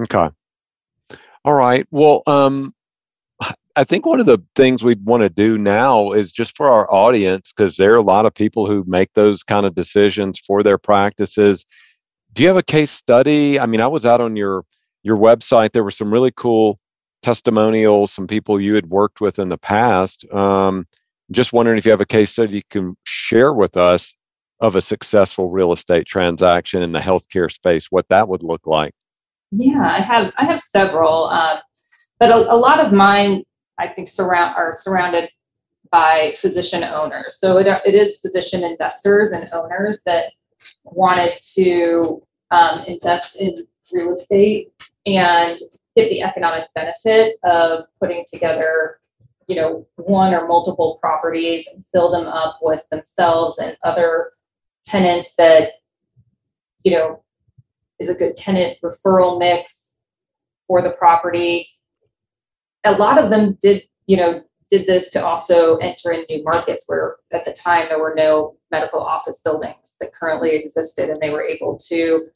Okay. 0.00 0.28
All 1.44 1.54
right. 1.54 1.86
Well, 1.90 2.22
um, 2.26 2.74
I 3.74 3.84
think 3.84 4.04
one 4.04 4.20
of 4.20 4.26
the 4.26 4.38
things 4.54 4.84
we'd 4.84 5.04
want 5.04 5.22
to 5.22 5.30
do 5.30 5.56
now 5.56 6.12
is 6.12 6.30
just 6.30 6.56
for 6.56 6.68
our 6.68 6.92
audience, 6.92 7.52
because 7.52 7.76
there 7.76 7.94
are 7.94 7.96
a 7.96 8.02
lot 8.02 8.26
of 8.26 8.34
people 8.34 8.66
who 8.66 8.84
make 8.86 9.14
those 9.14 9.42
kind 9.42 9.64
of 9.64 9.74
decisions 9.74 10.38
for 10.38 10.62
their 10.62 10.78
practices. 10.78 11.64
Do 12.34 12.42
you 12.42 12.48
have 12.48 12.58
a 12.58 12.62
case 12.62 12.90
study? 12.90 13.58
I 13.58 13.66
mean, 13.66 13.80
I 13.80 13.86
was 13.86 14.04
out 14.04 14.20
on 14.20 14.36
your 14.36 14.64
your 15.02 15.16
website. 15.16 15.72
There 15.72 15.84
were 15.84 15.90
some 15.90 16.12
really 16.12 16.32
cool 16.36 16.78
testimonials, 17.22 18.12
some 18.12 18.26
people 18.26 18.60
you 18.60 18.74
had 18.74 18.90
worked 18.90 19.20
with 19.20 19.38
in 19.38 19.48
the 19.48 19.58
past. 19.58 20.30
Um, 20.32 20.86
just 21.30 21.52
wondering 21.52 21.78
if 21.78 21.84
you 21.84 21.90
have 21.90 22.00
a 22.00 22.06
case 22.06 22.32
study 22.32 22.56
you 22.56 22.62
can 22.68 22.96
share 23.04 23.52
with 23.52 23.76
us 23.76 24.14
of 24.60 24.76
a 24.76 24.80
successful 24.82 25.50
real 25.50 25.72
estate 25.72 26.06
transaction 26.06 26.82
in 26.82 26.92
the 26.92 26.98
healthcare 26.98 27.50
space, 27.50 27.86
what 27.90 28.08
that 28.08 28.28
would 28.28 28.42
look 28.42 28.66
like. 28.66 28.92
Yeah, 29.50 29.82
I 29.82 30.00
have 30.00 30.32
I 30.38 30.44
have 30.44 30.60
several, 30.60 31.24
uh, 31.24 31.58
but 32.18 32.30
a, 32.30 32.36
a, 32.36 32.56
lot 32.56 32.80
of 32.80 32.92
mine 32.92 33.42
I 33.78 33.88
think 33.88 34.08
surround 34.08 34.54
are 34.56 34.74
surrounded 34.76 35.30
by 35.90 36.34
physician 36.38 36.84
owners. 36.84 37.38
So 37.38 37.58
it, 37.58 37.66
it 37.84 37.94
is 37.94 38.20
physician 38.20 38.64
investors 38.64 39.32
and 39.32 39.50
owners 39.52 40.02
that 40.06 40.32
wanted 40.84 41.34
to 41.54 42.22
um, 42.50 42.84
invest 42.86 43.36
in 43.36 43.66
real 43.92 44.14
estate 44.14 44.72
and 45.04 45.58
get 45.96 46.08
the 46.10 46.22
economic 46.22 46.64
benefit 46.74 47.36
of 47.44 47.84
putting 48.00 48.24
together 48.32 48.98
you 49.48 49.56
know 49.56 49.86
one 49.96 50.32
or 50.34 50.46
multiple 50.46 50.98
properties 51.00 51.68
and 51.72 51.84
fill 51.92 52.10
them 52.10 52.26
up 52.26 52.58
with 52.62 52.88
themselves 52.90 53.58
and 53.58 53.76
other 53.84 54.32
tenants 54.84 55.34
that 55.36 55.72
you 56.84 56.92
know 56.92 57.22
is 57.98 58.08
a 58.08 58.14
good 58.14 58.36
tenant 58.36 58.78
referral 58.82 59.38
mix 59.38 59.94
for 60.66 60.82
the 60.82 60.90
property. 60.90 61.68
A 62.84 62.92
lot 62.92 63.22
of 63.22 63.30
them 63.30 63.58
did 63.60 63.82
you 64.06 64.16
know 64.16 64.42
did 64.70 64.86
this 64.86 65.10
to 65.10 65.22
also 65.22 65.76
enter 65.76 66.12
in 66.12 66.24
new 66.30 66.42
markets 66.42 66.84
where 66.86 67.16
at 67.30 67.44
the 67.44 67.52
time 67.52 67.86
there 67.88 68.00
were 68.00 68.14
no 68.16 68.56
medical 68.70 69.00
office 69.00 69.42
buildings 69.42 69.96
that 70.00 70.14
currently 70.14 70.56
existed 70.56 71.10
and 71.10 71.20
they 71.20 71.28
were 71.28 71.42
able 71.44 71.76
to 71.76 72.26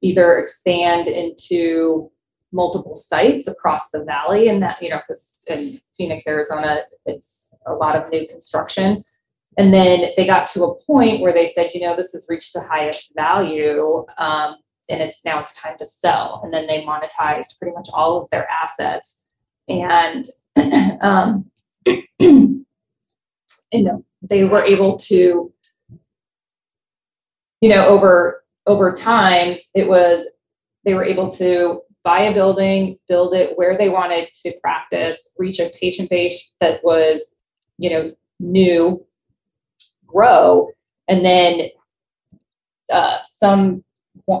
either 0.00 0.38
expand 0.38 1.08
into 1.08 2.10
multiple 2.54 2.94
sites 2.94 3.48
across 3.48 3.90
the 3.90 4.04
valley 4.04 4.48
and 4.48 4.62
that 4.62 4.80
you 4.80 4.88
know 4.88 5.00
because 5.06 5.34
in 5.48 5.72
phoenix 5.94 6.26
arizona 6.26 6.78
it's 7.04 7.48
a 7.66 7.72
lot 7.72 7.96
of 7.96 8.08
new 8.10 8.26
construction. 8.28 9.04
And 9.56 9.72
then 9.72 10.10
they 10.16 10.26
got 10.26 10.48
to 10.48 10.64
a 10.64 10.74
point 10.84 11.20
where 11.20 11.32
they 11.32 11.46
said 11.46 11.70
you 11.74 11.80
know 11.80 11.96
this 11.96 12.12
has 12.12 12.26
reached 12.28 12.54
the 12.54 12.62
highest 12.62 13.12
value 13.14 14.04
um, 14.18 14.56
and 14.88 15.00
it's 15.00 15.24
now 15.24 15.40
it's 15.40 15.58
time 15.60 15.76
to 15.78 15.86
sell. 15.86 16.40
And 16.44 16.52
then 16.52 16.66
they 16.66 16.84
monetized 16.84 17.58
pretty 17.58 17.74
much 17.74 17.88
all 17.92 18.22
of 18.22 18.30
their 18.30 18.48
assets. 18.50 19.26
And 19.68 20.24
um, 21.00 21.50
you 21.86 22.64
know 23.72 24.04
they 24.22 24.44
were 24.44 24.62
able 24.62 24.96
to 24.96 25.52
you 27.60 27.68
know 27.68 27.86
over 27.86 28.44
over 28.66 28.92
time 28.92 29.56
it 29.74 29.88
was 29.88 30.24
they 30.84 30.94
were 30.94 31.04
able 31.04 31.30
to 31.30 31.80
buy 32.04 32.20
a 32.20 32.34
building, 32.34 32.98
build 33.08 33.34
it 33.34 33.56
where 33.56 33.76
they 33.76 33.88
wanted 33.88 34.28
to 34.30 34.52
practice, 34.60 35.30
reach 35.38 35.58
a 35.58 35.72
patient 35.80 36.10
base 36.10 36.54
that 36.60 36.84
was, 36.84 37.34
you 37.78 37.88
know, 37.88 38.12
new, 38.38 39.04
grow, 40.06 40.68
and 41.08 41.24
then 41.24 41.68
uh, 42.92 43.18
some, 43.24 43.82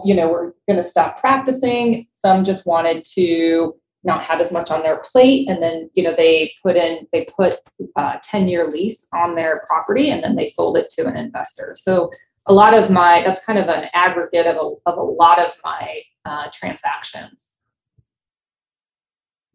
you 0.04 0.14
know, 0.14 0.28
were 0.28 0.54
going 0.68 0.76
to 0.76 0.82
stop 0.82 1.18
practicing. 1.18 2.06
Some 2.12 2.44
just 2.44 2.66
wanted 2.66 3.04
to 3.14 3.74
not 4.04 4.22
have 4.22 4.40
as 4.40 4.52
much 4.52 4.70
on 4.70 4.82
their 4.82 5.02
plate, 5.10 5.48
and 5.48 5.62
then 5.62 5.90
you 5.94 6.02
know 6.02 6.14
they 6.14 6.52
put 6.62 6.76
in 6.76 7.06
they 7.12 7.24
put 7.24 7.56
a 7.96 8.00
uh, 8.00 8.18
ten 8.22 8.48
year 8.48 8.66
lease 8.66 9.08
on 9.14 9.34
their 9.34 9.64
property, 9.66 10.10
and 10.10 10.22
then 10.22 10.36
they 10.36 10.44
sold 10.44 10.76
it 10.76 10.90
to 10.90 11.06
an 11.06 11.16
investor. 11.16 11.74
So 11.76 12.10
a 12.46 12.52
lot 12.52 12.74
of 12.74 12.90
my 12.90 13.22
that's 13.24 13.44
kind 13.44 13.58
of 13.58 13.68
an 13.68 13.88
aggregate 13.94 14.46
of 14.46 14.56
a, 14.56 14.90
of 14.90 14.98
a 14.98 15.02
lot 15.02 15.38
of 15.38 15.56
my 15.64 16.02
uh, 16.26 16.48
transactions 16.52 17.53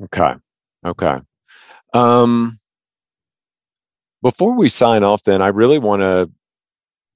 Okay. 0.04 0.34
Okay. 0.86 1.20
Um, 1.94 2.58
before 4.22 4.56
we 4.56 4.70
sign 4.70 5.04
off, 5.04 5.24
then, 5.24 5.42
I 5.42 5.48
really 5.48 5.80
want 5.80 6.02
to 6.02 6.30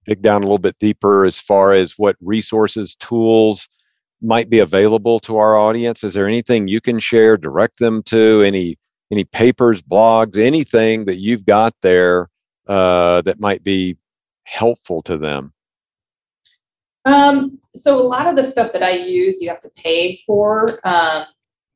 dig 0.05 0.21
down 0.21 0.41
a 0.41 0.45
little 0.45 0.57
bit 0.57 0.77
deeper 0.79 1.25
as 1.25 1.39
far 1.39 1.73
as 1.73 1.93
what 1.97 2.15
resources, 2.21 2.95
tools 2.95 3.67
might 4.21 4.49
be 4.49 4.59
available 4.59 5.19
to 5.21 5.37
our 5.37 5.57
audience. 5.57 6.03
Is 6.03 6.13
there 6.13 6.27
anything 6.27 6.67
you 6.67 6.81
can 6.81 6.99
share, 6.99 7.37
direct 7.37 7.79
them 7.79 8.03
to, 8.03 8.41
any 8.41 8.77
any 9.11 9.25
papers, 9.25 9.81
blogs, 9.81 10.37
anything 10.37 11.05
that 11.05 11.17
you've 11.17 11.45
got 11.45 11.75
there 11.81 12.29
uh, 12.67 13.21
that 13.21 13.39
might 13.39 13.63
be 13.63 13.95
helpful 14.45 15.03
to 15.03 15.17
them? 15.17 15.53
Um, 17.05 17.59
so 17.75 17.99
a 17.99 18.01
lot 18.01 18.27
of 18.27 18.35
the 18.35 18.43
stuff 18.43 18.73
that 18.73 18.81
I 18.81 18.91
use, 18.91 19.41
you 19.41 19.49
have 19.49 19.61
to 19.61 19.69
pay 19.69 20.15
for, 20.25 20.67
um, 20.83 21.25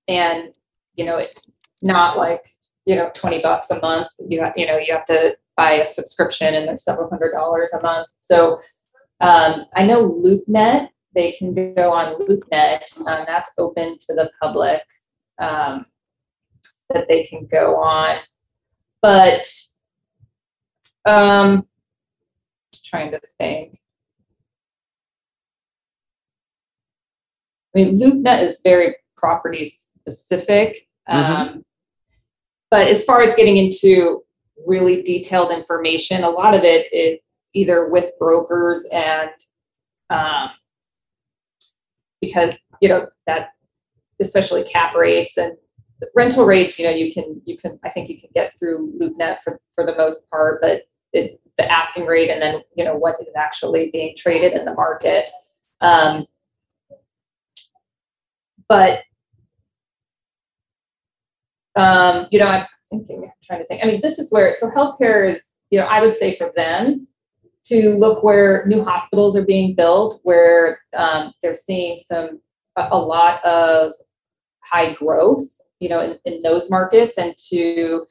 and 0.08 0.54
you 0.97 1.05
know 1.05 1.17
it's 1.17 1.49
not 1.81 2.17
like 2.17 2.49
you 2.86 2.95
know 2.95 3.10
20 3.13 3.41
bucks 3.41 3.71
a 3.71 3.79
month. 3.79 4.07
You 4.27 4.41
have, 4.41 4.53
you 4.57 4.65
know 4.65 4.77
you 4.77 4.93
have 4.93 5.05
to 5.05 5.38
buy 5.55 5.73
a 5.73 5.86
subscription 5.86 6.53
and 6.53 6.67
they're 6.67 6.77
several 6.77 7.10
hundred 7.10 7.31
dollars 7.31 7.71
a 7.73 7.81
month. 7.81 8.07
So 8.19 8.60
um, 9.19 9.65
i 9.75 9.83
know 9.86 10.12
loopnet 10.12 10.89
they 11.15 11.31
can 11.31 11.53
go 11.73 11.91
on 11.91 12.19
loopnet 12.21 12.99
um, 13.07 13.23
that's 13.25 13.51
open 13.57 13.97
to 13.99 14.13
the 14.13 14.29
public 14.41 14.81
um, 15.39 15.86
that 16.93 17.07
they 17.07 17.23
can 17.23 17.47
go 17.51 17.75
on. 17.77 18.17
But 19.01 19.47
um 21.05 21.67
trying 22.83 23.12
to 23.12 23.19
think. 23.38 23.79
I 27.75 27.79
mean 27.79 27.99
loopnet 27.99 28.41
is 28.41 28.62
very 28.63 28.95
property 29.17 29.65
specific 29.65 30.87
mm-hmm. 31.10 31.50
um, 31.50 31.63
but 32.70 32.88
as 32.88 33.04
far 33.06 33.22
as 33.22 33.36
getting 33.36 33.58
into 33.58 34.24
really 34.65 35.02
detailed 35.04 35.52
information, 35.52 36.24
a 36.24 36.30
lot 36.30 36.56
of 36.56 36.63
it 36.63 36.91
is 36.93 37.20
either 37.54 37.89
with 37.89 38.12
brokers 38.20 38.86
and 38.91 39.30
um, 40.10 40.50
because 42.22 42.58
you 42.82 42.89
know 42.89 43.08
that 43.26 43.52
especially 44.20 44.63
cap 44.63 44.96
rates 44.96 45.38
and 45.38 45.54
rental 46.15 46.46
rates, 46.46 46.78
you 46.78 46.86
know, 46.86 46.91
you 46.91 47.12
can 47.12 47.41
you 47.46 47.58
can 47.58 47.80
I 47.84 47.89
think 47.89 48.10
you 48.10 48.20
can 48.20 48.30
get 48.34 48.58
through 48.58 48.93
LoopNet 49.00 49.38
for 49.43 49.60
for 49.74 49.86
the 49.86 49.96
most 49.96 50.30
part, 50.30 50.62
but 50.62 50.84
it, 51.13 51.39
the 51.58 51.72
asking 51.72 52.06
rate 52.06 52.30
and 52.30 52.41
then 52.41 52.62
you 52.76 52.86
know 52.86 52.96
what 52.96 53.15
is 53.22 53.34
actually 53.36 53.89
being 53.91 54.13
traded 54.15 54.54
in 54.54 54.65
the 54.65 54.74
market. 54.74 55.26
Um, 55.82 56.26
but 58.70 59.00
um, 61.78 62.28
you 62.32 62.40
know, 62.40 62.48
I'm 62.48 62.66
thinking, 62.90 63.24
I'm 63.24 63.32
trying 63.44 63.60
to 63.60 63.66
think. 63.68 63.84
I 63.84 63.88
mean, 63.88 64.02
this 64.02 64.20
is 64.20 64.32
where, 64.32 64.52
so 64.54 64.70
healthcare 64.70 65.28
is, 65.30 65.54
you 65.70 65.80
know, 65.80 65.86
I 65.86 66.02
would 66.02 66.13
say 66.13 66.36
for 66.36 66.52
them 66.56 67.08
to 67.66 67.96
look 67.98 68.24
where 68.24 68.66
new 68.66 68.84
hospitals 68.84 69.36
are 69.36 69.46
being 69.46 69.76
built, 69.76 70.20
where 70.24 70.80
um, 70.96 71.34
they're 71.42 71.54
seeing 71.54 72.00
some, 72.00 72.40
a, 72.78 72.88
a, 72.92 72.98
lot 72.98 73.44
of 73.44 73.94
high 74.63 74.94
growth, 74.94 75.46
you 75.80 75.90
know, 75.90 76.00
in, 76.00 76.20
in 76.26 76.42
those 76.44 76.70
markets 76.70 77.18
and 77.18 77.36
to 77.50 78.06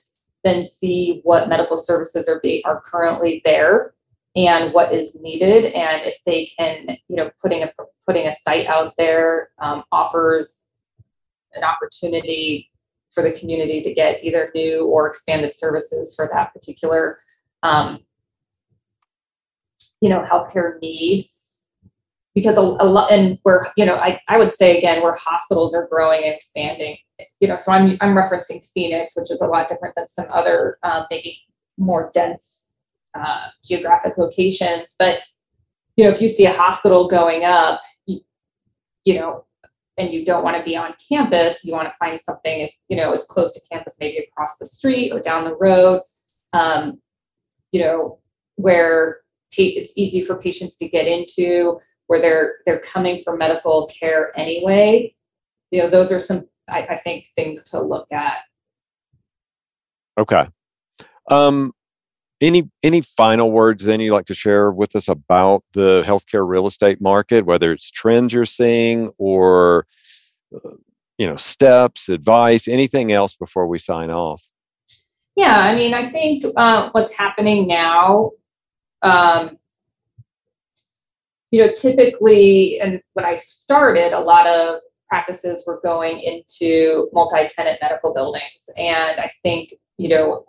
then 0.44 0.62
see 0.62 1.20
what 1.24 1.48
medical 1.48 1.78
services 1.78 2.28
are 2.28 2.40
being, 2.40 2.62
are 2.66 2.82
currently 2.84 3.40
there 3.44 3.94
and 4.36 4.74
what 4.74 4.92
is 4.92 5.18
needed 5.20 5.64
and 5.72 6.02
if 6.02 6.18
they 6.26 6.46
can 6.58 6.96
you 7.08 7.16
know 7.16 7.30
putting 7.40 7.62
a 7.62 7.72
putting 8.06 8.26
a 8.26 8.32
site 8.32 8.66
out 8.66 8.92
there 8.98 9.48
um, 9.60 9.82
offers 9.90 10.62
an 11.54 11.64
opportunity 11.64 12.70
for 13.16 13.22
the 13.22 13.32
community 13.32 13.80
to 13.80 13.94
get 13.94 14.22
either 14.22 14.52
new 14.54 14.86
or 14.86 15.08
expanded 15.08 15.56
services 15.56 16.14
for 16.14 16.28
that 16.30 16.52
particular 16.52 17.18
um, 17.62 18.00
you 20.02 20.10
know 20.10 20.22
healthcare 20.22 20.78
need. 20.80 21.28
Because 22.34 22.58
a, 22.58 22.60
a 22.60 22.84
lot 22.84 23.10
and 23.10 23.38
we're 23.44 23.68
you 23.78 23.86
know 23.86 23.96
I, 23.96 24.20
I 24.28 24.36
would 24.36 24.52
say 24.52 24.76
again 24.76 25.02
where 25.02 25.14
hospitals 25.14 25.74
are 25.74 25.88
growing 25.88 26.22
and 26.22 26.34
expanding 26.34 26.98
you 27.40 27.48
know 27.48 27.56
so 27.56 27.72
i'm 27.72 27.96
i'm 28.02 28.14
referencing 28.14 28.62
phoenix 28.74 29.14
which 29.16 29.30
is 29.30 29.40
a 29.40 29.46
lot 29.46 29.70
different 29.70 29.94
than 29.94 30.06
some 30.06 30.26
other 30.30 30.76
um, 30.82 31.06
maybe 31.10 31.40
more 31.78 32.10
dense 32.12 32.66
uh, 33.14 33.46
geographic 33.64 34.18
locations. 34.18 34.96
But 34.98 35.20
you 35.96 36.04
know 36.04 36.10
if 36.10 36.20
you 36.20 36.28
see 36.28 36.44
a 36.44 36.52
hospital 36.52 37.08
going 37.08 37.44
up 37.44 37.80
you, 38.04 38.20
you 39.04 39.14
know 39.14 39.46
and 39.98 40.12
you 40.12 40.24
don't 40.24 40.44
want 40.44 40.56
to 40.56 40.62
be 40.62 40.76
on 40.76 40.94
campus, 41.08 41.64
you 41.64 41.72
want 41.72 41.88
to 41.88 41.94
find 41.98 42.18
something 42.18 42.62
as 42.62 42.76
you 42.88 42.96
know 42.96 43.12
as 43.12 43.24
close 43.24 43.52
to 43.54 43.60
campus, 43.70 43.96
maybe 44.00 44.18
across 44.18 44.58
the 44.58 44.66
street 44.66 45.12
or 45.12 45.20
down 45.20 45.44
the 45.44 45.56
road. 45.56 46.02
Um, 46.52 47.00
you 47.72 47.80
know 47.80 48.18
where 48.56 49.18
it's 49.58 49.92
easy 49.96 50.20
for 50.20 50.36
patients 50.36 50.76
to 50.76 50.88
get 50.88 51.06
into, 51.06 51.78
where 52.06 52.20
they're 52.20 52.56
they're 52.66 52.80
coming 52.80 53.18
for 53.22 53.36
medical 53.36 53.86
care 53.86 54.32
anyway. 54.38 55.14
You 55.70 55.82
know, 55.82 55.90
those 55.90 56.12
are 56.12 56.20
some 56.20 56.46
I, 56.68 56.86
I 56.90 56.96
think 56.96 57.28
things 57.34 57.64
to 57.70 57.80
look 57.80 58.10
at. 58.12 58.38
Okay. 60.18 60.46
Um, 61.30 61.72
any 62.40 62.68
any 62.82 63.00
final 63.00 63.50
words 63.50 63.84
then 63.84 64.00
you'd 64.00 64.12
like 64.12 64.26
to 64.26 64.34
share 64.34 64.70
with 64.70 64.94
us 64.94 65.08
about 65.08 65.64
the 65.72 66.02
healthcare 66.06 66.46
real 66.46 66.66
estate 66.66 67.00
market 67.00 67.46
whether 67.46 67.72
it's 67.72 67.90
trends 67.90 68.32
you're 68.32 68.44
seeing 68.44 69.10
or 69.18 69.86
uh, 70.54 70.70
you 71.18 71.26
know 71.26 71.36
steps 71.36 72.08
advice 72.08 72.68
anything 72.68 73.12
else 73.12 73.36
before 73.36 73.66
we 73.66 73.78
sign 73.78 74.10
off? 74.10 74.42
Yeah 75.34 75.58
i 75.60 75.74
mean 75.74 75.94
i 75.94 76.10
think 76.10 76.44
uh, 76.56 76.90
what's 76.92 77.12
happening 77.12 77.66
now 77.66 78.32
um, 79.02 79.58
you 81.50 81.64
know 81.64 81.72
typically 81.72 82.80
and 82.80 83.00
when 83.14 83.24
i 83.24 83.36
started 83.36 84.12
a 84.12 84.20
lot 84.20 84.46
of 84.46 84.80
practices 85.08 85.64
were 85.66 85.80
going 85.84 86.18
into 86.20 87.08
multi-tenant 87.12 87.78
medical 87.80 88.12
buildings. 88.12 88.68
And 88.76 89.20
i 89.20 89.30
think 89.42 89.74
you 89.96 90.08
know 90.08 90.44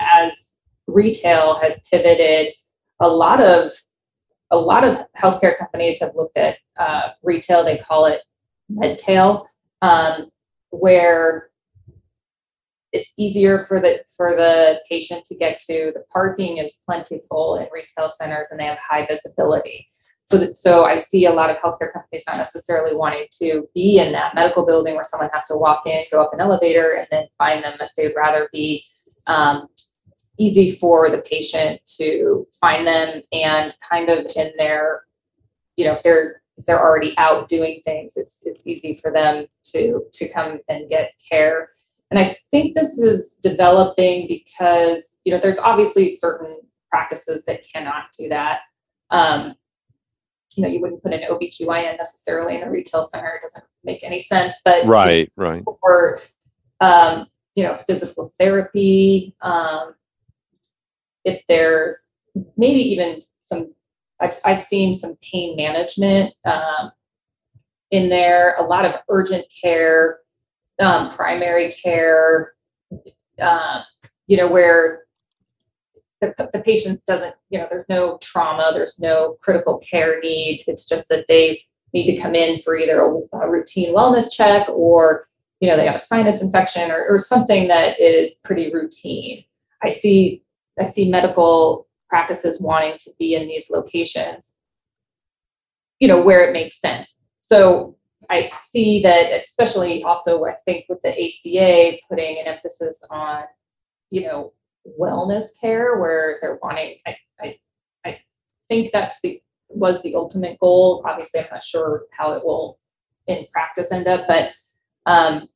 as 0.00 0.54
retail 0.92 1.58
has 1.60 1.80
pivoted. 1.90 2.54
A 3.00 3.08
lot 3.08 3.40
of 3.40 3.70
a 4.50 4.58
lot 4.58 4.84
of 4.84 4.98
healthcare 5.16 5.56
companies 5.58 6.00
have 6.00 6.12
looked 6.16 6.36
at 6.36 6.58
uh, 6.78 7.10
retail. 7.22 7.64
They 7.64 7.78
call 7.78 8.06
it 8.06 8.22
medtail, 8.70 9.46
um, 9.80 10.30
where 10.70 11.50
it's 12.92 13.14
easier 13.16 13.58
for 13.58 13.80
the 13.80 14.00
for 14.16 14.34
the 14.34 14.80
patient 14.88 15.24
to 15.26 15.36
get 15.36 15.60
to. 15.60 15.92
The 15.94 16.04
parking 16.12 16.58
is 16.58 16.80
plentiful 16.86 17.56
in 17.56 17.68
retail 17.72 18.10
centers, 18.10 18.48
and 18.50 18.58
they 18.58 18.66
have 18.66 18.78
high 18.78 19.06
visibility. 19.06 19.88
So, 20.24 20.38
that, 20.38 20.56
so 20.56 20.84
I 20.84 20.96
see 20.96 21.26
a 21.26 21.32
lot 21.32 21.50
of 21.50 21.56
healthcare 21.56 21.92
companies 21.92 22.22
not 22.28 22.36
necessarily 22.36 22.94
wanting 22.94 23.26
to 23.42 23.68
be 23.74 23.98
in 23.98 24.12
that 24.12 24.34
medical 24.36 24.64
building 24.64 24.94
where 24.94 25.02
someone 25.02 25.28
has 25.32 25.48
to 25.48 25.56
walk 25.56 25.82
in, 25.86 26.04
go 26.12 26.22
up 26.22 26.32
an 26.32 26.40
elevator, 26.40 26.92
and 26.92 27.08
then 27.10 27.26
find 27.36 27.64
them. 27.64 27.74
That 27.80 27.90
they'd 27.96 28.14
rather 28.14 28.48
be 28.52 28.84
um, 29.26 29.66
easy 30.40 30.72
for 30.72 31.10
the 31.10 31.18
patient 31.18 31.80
to 31.98 32.46
find 32.58 32.86
them 32.86 33.22
and 33.32 33.74
kind 33.86 34.08
of 34.08 34.26
in 34.34 34.52
their, 34.56 35.04
you 35.76 35.84
know, 35.84 35.92
if 35.92 36.02
they're 36.02 36.40
if 36.56 36.66
they're 36.66 36.80
already 36.80 37.16
out 37.16 37.48
doing 37.48 37.80
things, 37.84 38.16
it's 38.16 38.40
it's 38.44 38.66
easy 38.66 38.94
for 38.94 39.10
them 39.10 39.46
to 39.72 40.02
to 40.12 40.28
come 40.32 40.60
and 40.68 40.88
get 40.88 41.12
care. 41.30 41.70
And 42.10 42.18
I 42.18 42.36
think 42.50 42.74
this 42.74 42.98
is 42.98 43.36
developing 43.42 44.26
because 44.26 45.14
you 45.24 45.32
know 45.32 45.40
there's 45.40 45.58
obviously 45.58 46.08
certain 46.08 46.58
practices 46.90 47.44
that 47.46 47.64
cannot 47.72 48.04
do 48.18 48.28
that. 48.28 48.60
Um, 49.10 49.54
you 50.56 50.64
know, 50.64 50.68
you 50.68 50.80
wouldn't 50.80 51.02
put 51.02 51.12
an 51.12 51.22
OBGYN 51.30 51.96
necessarily 51.96 52.56
in 52.56 52.62
a 52.62 52.70
retail 52.70 53.04
center. 53.04 53.34
It 53.34 53.42
doesn't 53.42 53.64
make 53.84 54.02
any 54.02 54.18
sense. 54.18 54.54
But 54.64 54.86
right, 54.86 55.32
right. 55.36 55.62
Or 55.82 56.18
um, 56.80 57.26
you 57.54 57.64
know, 57.64 57.76
physical 57.76 58.30
therapy, 58.38 59.34
um, 59.42 59.94
if 61.24 61.46
there's 61.46 62.02
maybe 62.56 62.80
even 62.80 63.22
some 63.40 63.72
I've, 64.20 64.34
I've 64.44 64.62
seen 64.62 64.94
some 64.94 65.16
pain 65.22 65.56
management 65.56 66.34
um, 66.44 66.92
in 67.90 68.08
there, 68.08 68.54
a 68.58 68.62
lot 68.62 68.84
of 68.84 68.94
urgent 69.08 69.46
care, 69.62 70.18
um, 70.78 71.10
primary 71.10 71.72
care, 71.72 72.52
uh, 73.40 73.82
you 74.26 74.36
know, 74.36 74.48
where 74.48 75.04
the, 76.20 76.34
the 76.52 76.60
patient 76.60 77.04
doesn't, 77.06 77.34
you 77.48 77.58
know, 77.58 77.66
there's 77.70 77.88
no 77.88 78.18
trauma, 78.22 78.70
there's 78.74 78.98
no 79.00 79.36
critical 79.40 79.78
care 79.78 80.20
need. 80.20 80.64
It's 80.66 80.86
just 80.86 81.08
that 81.08 81.26
they 81.26 81.60
need 81.92 82.14
to 82.14 82.20
come 82.20 82.34
in 82.34 82.58
for 82.58 82.76
either 82.76 83.00
a, 83.00 83.38
a 83.38 83.50
routine 83.50 83.94
wellness 83.94 84.32
check 84.32 84.68
or, 84.68 85.26
you 85.60 85.68
know, 85.68 85.76
they 85.76 85.86
have 85.86 85.96
a 85.96 86.00
sinus 86.00 86.42
infection 86.42 86.90
or, 86.90 87.06
or 87.08 87.18
something 87.18 87.68
that 87.68 87.98
is 87.98 88.34
pretty 88.44 88.72
routine. 88.72 89.44
I 89.82 89.88
see 89.88 90.42
I 90.80 90.84
see 90.84 91.10
medical 91.10 91.86
practices 92.08 92.60
wanting 92.60 92.96
to 93.00 93.10
be 93.18 93.34
in 93.34 93.46
these 93.46 93.70
locations, 93.70 94.54
you 96.00 96.08
know, 96.08 96.20
where 96.22 96.48
it 96.48 96.52
makes 96.52 96.80
sense. 96.80 97.16
So 97.40 97.96
I 98.28 98.42
see 98.42 99.00
that, 99.02 99.42
especially 99.42 100.02
also, 100.02 100.44
I 100.44 100.54
think 100.64 100.86
with 100.88 101.02
the 101.02 101.10
ACA 101.10 101.98
putting 102.08 102.38
an 102.38 102.46
emphasis 102.46 103.04
on 103.10 103.44
you 104.10 104.22
know, 104.22 104.52
wellness 104.98 105.58
care 105.60 105.98
where 105.98 106.38
they're 106.40 106.58
wanting, 106.62 106.96
I, 107.06 107.16
I, 107.40 107.56
I 108.04 108.18
think 108.68 108.90
that's 108.92 109.20
the, 109.22 109.40
was 109.68 110.02
the 110.02 110.16
ultimate 110.16 110.58
goal. 110.58 111.02
Obviously, 111.06 111.40
I'm 111.40 111.46
not 111.50 111.62
sure 111.62 112.04
how 112.10 112.32
it 112.32 112.44
will 112.44 112.78
in 113.26 113.46
practice 113.52 113.92
end 113.92 114.08
up, 114.08 114.26
but, 114.26 114.52
um, 115.06 115.48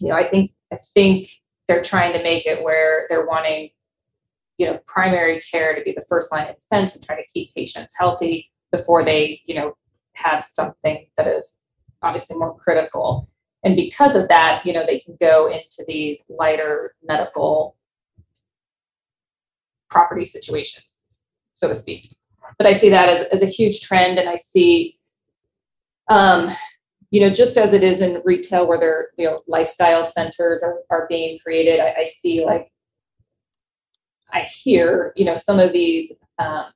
you 0.00 0.08
know, 0.08 0.14
I 0.14 0.22
think, 0.22 0.50
I 0.72 0.76
think 0.94 1.28
they're 1.68 1.82
trying 1.82 2.12
to 2.14 2.22
make 2.22 2.46
it 2.46 2.62
where 2.62 3.06
they're 3.08 3.26
wanting, 3.26 3.70
you 4.58 4.66
know, 4.66 4.78
primary 4.86 5.40
care 5.40 5.74
to 5.74 5.82
be 5.82 5.92
the 5.92 6.04
first 6.08 6.30
line 6.30 6.48
of 6.48 6.56
defense 6.56 6.94
and 6.94 7.04
try 7.04 7.16
to 7.16 7.26
keep 7.32 7.54
patients 7.54 7.94
healthy 7.98 8.50
before 8.70 9.04
they, 9.04 9.40
you 9.46 9.54
know, 9.54 9.76
have 10.14 10.44
something 10.44 11.06
that 11.16 11.26
is 11.26 11.56
obviously 12.02 12.36
more 12.36 12.56
critical. 12.56 13.28
And 13.64 13.76
because 13.76 14.14
of 14.14 14.28
that, 14.28 14.64
you 14.64 14.72
know, 14.72 14.84
they 14.86 15.00
can 15.00 15.16
go 15.20 15.50
into 15.50 15.84
these 15.88 16.24
lighter 16.28 16.94
medical 17.02 17.76
property 19.90 20.24
situations, 20.24 21.00
so 21.54 21.68
to 21.68 21.74
speak. 21.74 22.16
But 22.58 22.66
I 22.66 22.74
see 22.74 22.90
that 22.90 23.08
as, 23.08 23.26
as 23.26 23.42
a 23.42 23.46
huge 23.46 23.80
trend, 23.80 24.18
and 24.18 24.28
I 24.28 24.36
see, 24.36 24.96
um, 26.10 26.48
you 27.10 27.20
know, 27.20 27.30
just 27.30 27.56
as 27.56 27.72
it 27.72 27.82
is 27.82 28.00
in 28.00 28.20
retail 28.24 28.68
where 28.68 28.78
there, 28.78 29.08
you 29.16 29.24
know, 29.24 29.42
lifestyle 29.48 30.04
centers 30.04 30.62
are, 30.62 30.80
are 30.90 31.06
being 31.08 31.38
created, 31.38 31.80
I, 31.80 32.00
I 32.00 32.04
see 32.04 32.44
like, 32.44 32.70
I 34.34 34.40
hear, 34.40 35.12
you 35.16 35.24
know, 35.24 35.36
some 35.36 35.60
of 35.60 35.72
these 35.72 36.12
um, 36.38 36.66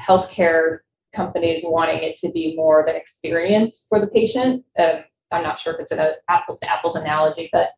healthcare 0.00 0.78
companies 1.14 1.62
wanting 1.64 2.02
it 2.02 2.16
to 2.18 2.30
be 2.30 2.54
more 2.54 2.80
of 2.80 2.86
an 2.86 2.94
experience 2.94 3.86
for 3.88 4.00
the 4.00 4.06
patient. 4.06 4.64
Um, 4.78 5.04
I'm 5.32 5.42
not 5.42 5.58
sure 5.58 5.74
if 5.74 5.80
it's 5.80 5.92
an 5.92 6.12
apples 6.28 6.60
to 6.60 6.72
apples 6.72 6.94
analogy, 6.94 7.50
but 7.52 7.70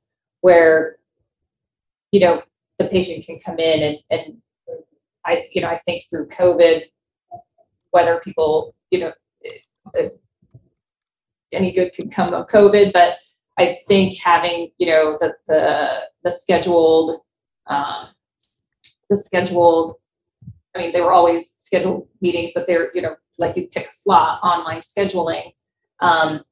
where, 0.43 0.97
you 2.13 2.21
know, 2.21 2.43
the 2.79 2.87
patient 2.87 3.25
can 3.25 3.41
come 3.41 3.59
in 3.59 3.83
and, 3.83 3.99
and 4.11 4.37
I, 5.25 5.45
you 5.53 5.63
know, 5.63 5.69
I 5.69 5.77
think 5.79 6.05
through 6.09 6.29
COVID, 6.29 6.83
whether 7.93 8.21
people, 8.21 8.75
you 8.91 9.01
know, 9.01 9.13
uh, 9.99 10.09
any 11.53 11.73
good 11.73 11.93
could 11.95 12.13
come 12.13 12.33
of 12.35 12.47
COVID, 12.49 12.93
but 12.93 13.19
I 13.59 13.79
think 13.89 14.19
having, 14.19 14.71
you 14.79 14.87
know, 14.87 15.17
the, 15.19 15.35
the, 15.49 16.03
the 16.25 16.31
scheduled, 16.31 17.21
um, 17.67 18.09
the 19.11 19.19
scheduled, 19.19 19.97
I 20.75 20.79
mean, 20.79 20.93
they 20.93 21.01
were 21.03 21.13
always 21.13 21.55
scheduled 21.59 22.09
meetings, 22.23 22.53
but 22.55 22.67
they're, 22.67 22.91
you 22.95 23.03
know, 23.03 23.17
like 23.37 23.57
you 23.57 23.67
pick 23.67 23.89
a 23.89 23.93
slot, 23.93 24.41
online 24.43 24.81
scheduling, 24.81 25.55
um, 26.01 26.43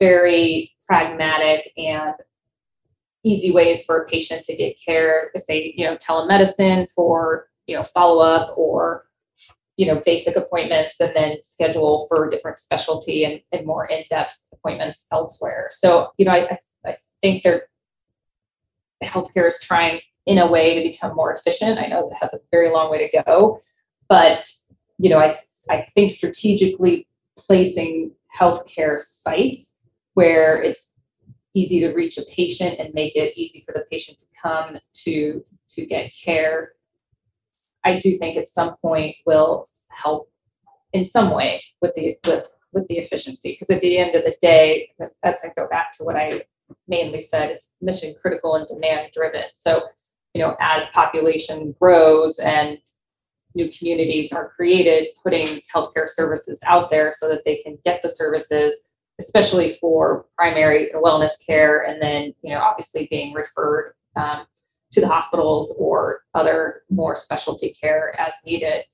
very 0.00 0.72
pragmatic 0.88 1.72
and 1.76 2.14
easy 3.24 3.52
ways 3.52 3.84
for 3.84 3.98
a 3.98 4.06
patient 4.06 4.42
to 4.44 4.56
get 4.56 4.80
care 4.84 5.30
if 5.34 5.46
they, 5.46 5.74
you 5.76 5.84
know, 5.84 5.96
telemedicine 5.96 6.90
for, 6.90 7.48
you 7.66 7.76
know, 7.76 7.84
follow 7.84 8.20
up 8.20 8.56
or, 8.56 9.04
you 9.76 9.86
know, 9.86 10.02
basic 10.04 10.36
appointments 10.36 10.96
and 10.98 11.12
then 11.14 11.36
schedule 11.42 12.06
for 12.08 12.28
different 12.28 12.58
specialty 12.58 13.24
and, 13.24 13.40
and 13.52 13.66
more 13.66 13.86
in-depth 13.86 14.42
appointments 14.52 15.06
elsewhere. 15.12 15.68
So, 15.70 16.12
you 16.18 16.24
know, 16.24 16.32
I, 16.32 16.58
I 16.84 16.96
think 17.20 17.42
they're 17.42 17.68
healthcare 19.04 19.48
is 19.48 19.58
trying 19.60 20.00
in 20.26 20.38
a 20.38 20.46
way 20.46 20.82
to 20.82 20.88
become 20.88 21.14
more 21.16 21.32
efficient. 21.32 21.78
I 21.78 21.86
know 21.86 22.08
it 22.08 22.16
has 22.20 22.32
a 22.34 22.38
very 22.50 22.70
long 22.70 22.90
way 22.90 23.08
to 23.08 23.22
go, 23.24 23.60
but 24.08 24.48
you 24.98 25.10
know, 25.10 25.18
I 25.18 25.34
I 25.68 25.82
think 25.82 26.10
strategically 26.10 27.06
placing 27.36 28.12
healthcare 28.38 29.00
sites 29.00 29.78
where 30.14 30.60
it's 30.62 30.92
easy 31.54 31.80
to 31.80 31.92
reach 31.92 32.18
a 32.18 32.22
patient 32.34 32.76
and 32.78 32.94
make 32.94 33.14
it 33.16 33.36
easy 33.36 33.62
for 33.64 33.72
the 33.72 33.84
patient 33.90 34.18
to 34.18 34.26
come 34.40 34.76
to 34.94 35.42
to 35.68 35.86
get 35.86 36.12
care 36.14 36.72
i 37.84 37.98
do 37.98 38.16
think 38.16 38.36
at 38.36 38.48
some 38.48 38.74
point 38.76 39.14
will 39.26 39.64
help 39.90 40.30
in 40.92 41.04
some 41.04 41.30
way 41.30 41.62
with 41.80 41.94
the 41.94 42.16
with 42.26 42.52
with 42.72 42.86
the 42.88 42.98
efficiency 42.98 43.52
because 43.52 43.68
at 43.74 43.82
the 43.82 43.98
end 43.98 44.14
of 44.14 44.24
the 44.24 44.34
day 44.40 44.90
that's 45.22 45.44
i 45.44 45.48
go 45.56 45.68
back 45.68 45.92
to 45.92 46.04
what 46.04 46.16
i 46.16 46.42
mainly 46.88 47.20
said 47.20 47.50
it's 47.50 47.72
mission 47.82 48.14
critical 48.20 48.54
and 48.54 48.66
demand 48.66 49.10
driven 49.12 49.44
so 49.54 49.78
you 50.34 50.42
know 50.42 50.56
as 50.60 50.86
population 50.90 51.74
grows 51.80 52.38
and 52.38 52.78
new 53.54 53.70
communities 53.70 54.32
are 54.32 54.50
created, 54.50 55.08
putting 55.22 55.46
healthcare 55.74 56.08
services 56.08 56.62
out 56.66 56.90
there 56.90 57.12
so 57.12 57.28
that 57.28 57.44
they 57.44 57.56
can 57.56 57.78
get 57.84 58.02
the 58.02 58.08
services, 58.08 58.80
especially 59.20 59.68
for 59.68 60.26
primary 60.36 60.90
wellness 60.94 61.44
care, 61.44 61.82
and 61.82 62.00
then 62.00 62.34
you 62.42 62.52
know 62.52 62.60
obviously 62.60 63.06
being 63.10 63.32
referred 63.32 63.94
um, 64.16 64.46
to 64.92 65.00
the 65.00 65.08
hospitals 65.08 65.74
or 65.78 66.22
other 66.34 66.82
more 66.90 67.14
specialty 67.16 67.74
care 67.80 68.18
as 68.18 68.34
needed. 68.44 68.84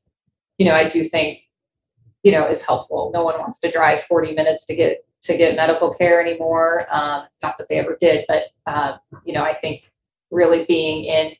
You 0.58 0.66
know, 0.66 0.74
I 0.74 0.88
do 0.88 1.04
think 1.04 1.40
you 2.22 2.32
know 2.32 2.46
is 2.46 2.64
helpful. 2.64 3.10
No 3.14 3.24
one 3.24 3.38
wants 3.38 3.60
to 3.60 3.70
drive 3.70 4.02
40 4.02 4.34
minutes 4.34 4.66
to 4.66 4.74
get 4.74 5.04
to 5.22 5.36
get 5.36 5.56
medical 5.56 5.94
care 5.94 6.20
anymore. 6.20 6.82
Um, 6.90 7.24
not 7.42 7.58
that 7.58 7.68
they 7.68 7.78
ever 7.78 7.96
did, 8.00 8.24
but 8.28 8.44
uh, 8.66 8.96
you 9.24 9.32
know, 9.32 9.42
I 9.42 9.52
think 9.52 9.90
really 10.30 10.64
being 10.66 11.04
in 11.04 11.32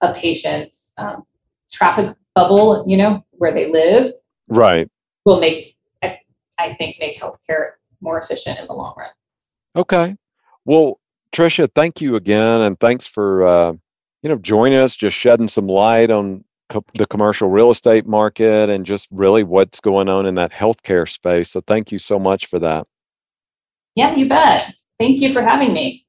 a 0.00 0.12
patient's 0.14 0.92
um, 0.98 1.24
traffic 1.72 2.14
bubble, 2.34 2.84
you 2.86 2.96
know, 2.96 3.24
where 3.32 3.52
they 3.52 3.70
live, 3.70 4.12
right, 4.48 4.88
will 5.24 5.40
make 5.40 5.76
I, 6.02 6.18
I 6.58 6.72
think 6.72 6.96
make 7.00 7.18
healthcare 7.20 7.72
more 8.00 8.18
efficient 8.18 8.58
in 8.58 8.66
the 8.66 8.72
long 8.72 8.94
run. 8.96 9.10
Okay. 9.74 10.16
Well, 10.64 11.00
Tricia, 11.32 11.68
thank 11.74 12.00
you 12.00 12.16
again, 12.16 12.62
and 12.62 12.78
thanks 12.80 13.06
for 13.06 13.44
uh, 13.44 13.72
you 14.22 14.28
know 14.28 14.36
joining 14.36 14.78
us, 14.78 14.96
just 14.96 15.16
shedding 15.16 15.48
some 15.48 15.66
light 15.66 16.10
on 16.10 16.44
co- 16.68 16.84
the 16.94 17.06
commercial 17.06 17.48
real 17.48 17.70
estate 17.70 18.06
market 18.06 18.70
and 18.70 18.86
just 18.86 19.08
really 19.10 19.42
what's 19.42 19.80
going 19.80 20.08
on 20.08 20.26
in 20.26 20.34
that 20.36 20.52
healthcare 20.52 21.08
space. 21.08 21.50
So, 21.50 21.60
thank 21.60 21.92
you 21.92 21.98
so 21.98 22.18
much 22.18 22.46
for 22.46 22.58
that. 22.60 22.86
Yeah, 23.94 24.14
you 24.14 24.28
bet. 24.28 24.74
Thank 24.98 25.20
you 25.20 25.32
for 25.32 25.42
having 25.42 25.72
me. 25.72 26.05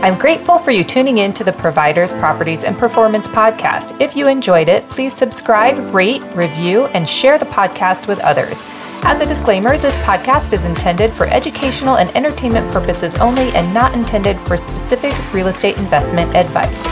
I'm 0.00 0.16
grateful 0.16 0.60
for 0.60 0.70
you 0.70 0.84
tuning 0.84 1.18
in 1.18 1.32
to 1.32 1.42
the 1.42 1.52
Providers, 1.52 2.12
Properties, 2.12 2.62
and 2.62 2.78
Performance 2.78 3.26
podcast. 3.26 4.00
If 4.00 4.14
you 4.14 4.28
enjoyed 4.28 4.68
it, 4.68 4.88
please 4.90 5.12
subscribe, 5.12 5.92
rate, 5.92 6.22
review, 6.36 6.86
and 6.86 7.06
share 7.06 7.36
the 7.36 7.46
podcast 7.46 8.06
with 8.06 8.20
others. 8.20 8.62
As 9.02 9.20
a 9.20 9.26
disclaimer, 9.26 9.76
this 9.76 9.98
podcast 9.98 10.52
is 10.52 10.64
intended 10.64 11.12
for 11.12 11.26
educational 11.26 11.96
and 11.96 12.14
entertainment 12.16 12.70
purposes 12.72 13.16
only 13.16 13.50
and 13.56 13.74
not 13.74 13.92
intended 13.92 14.38
for 14.46 14.56
specific 14.56 15.12
real 15.34 15.48
estate 15.48 15.76
investment 15.78 16.32
advice. 16.36 16.86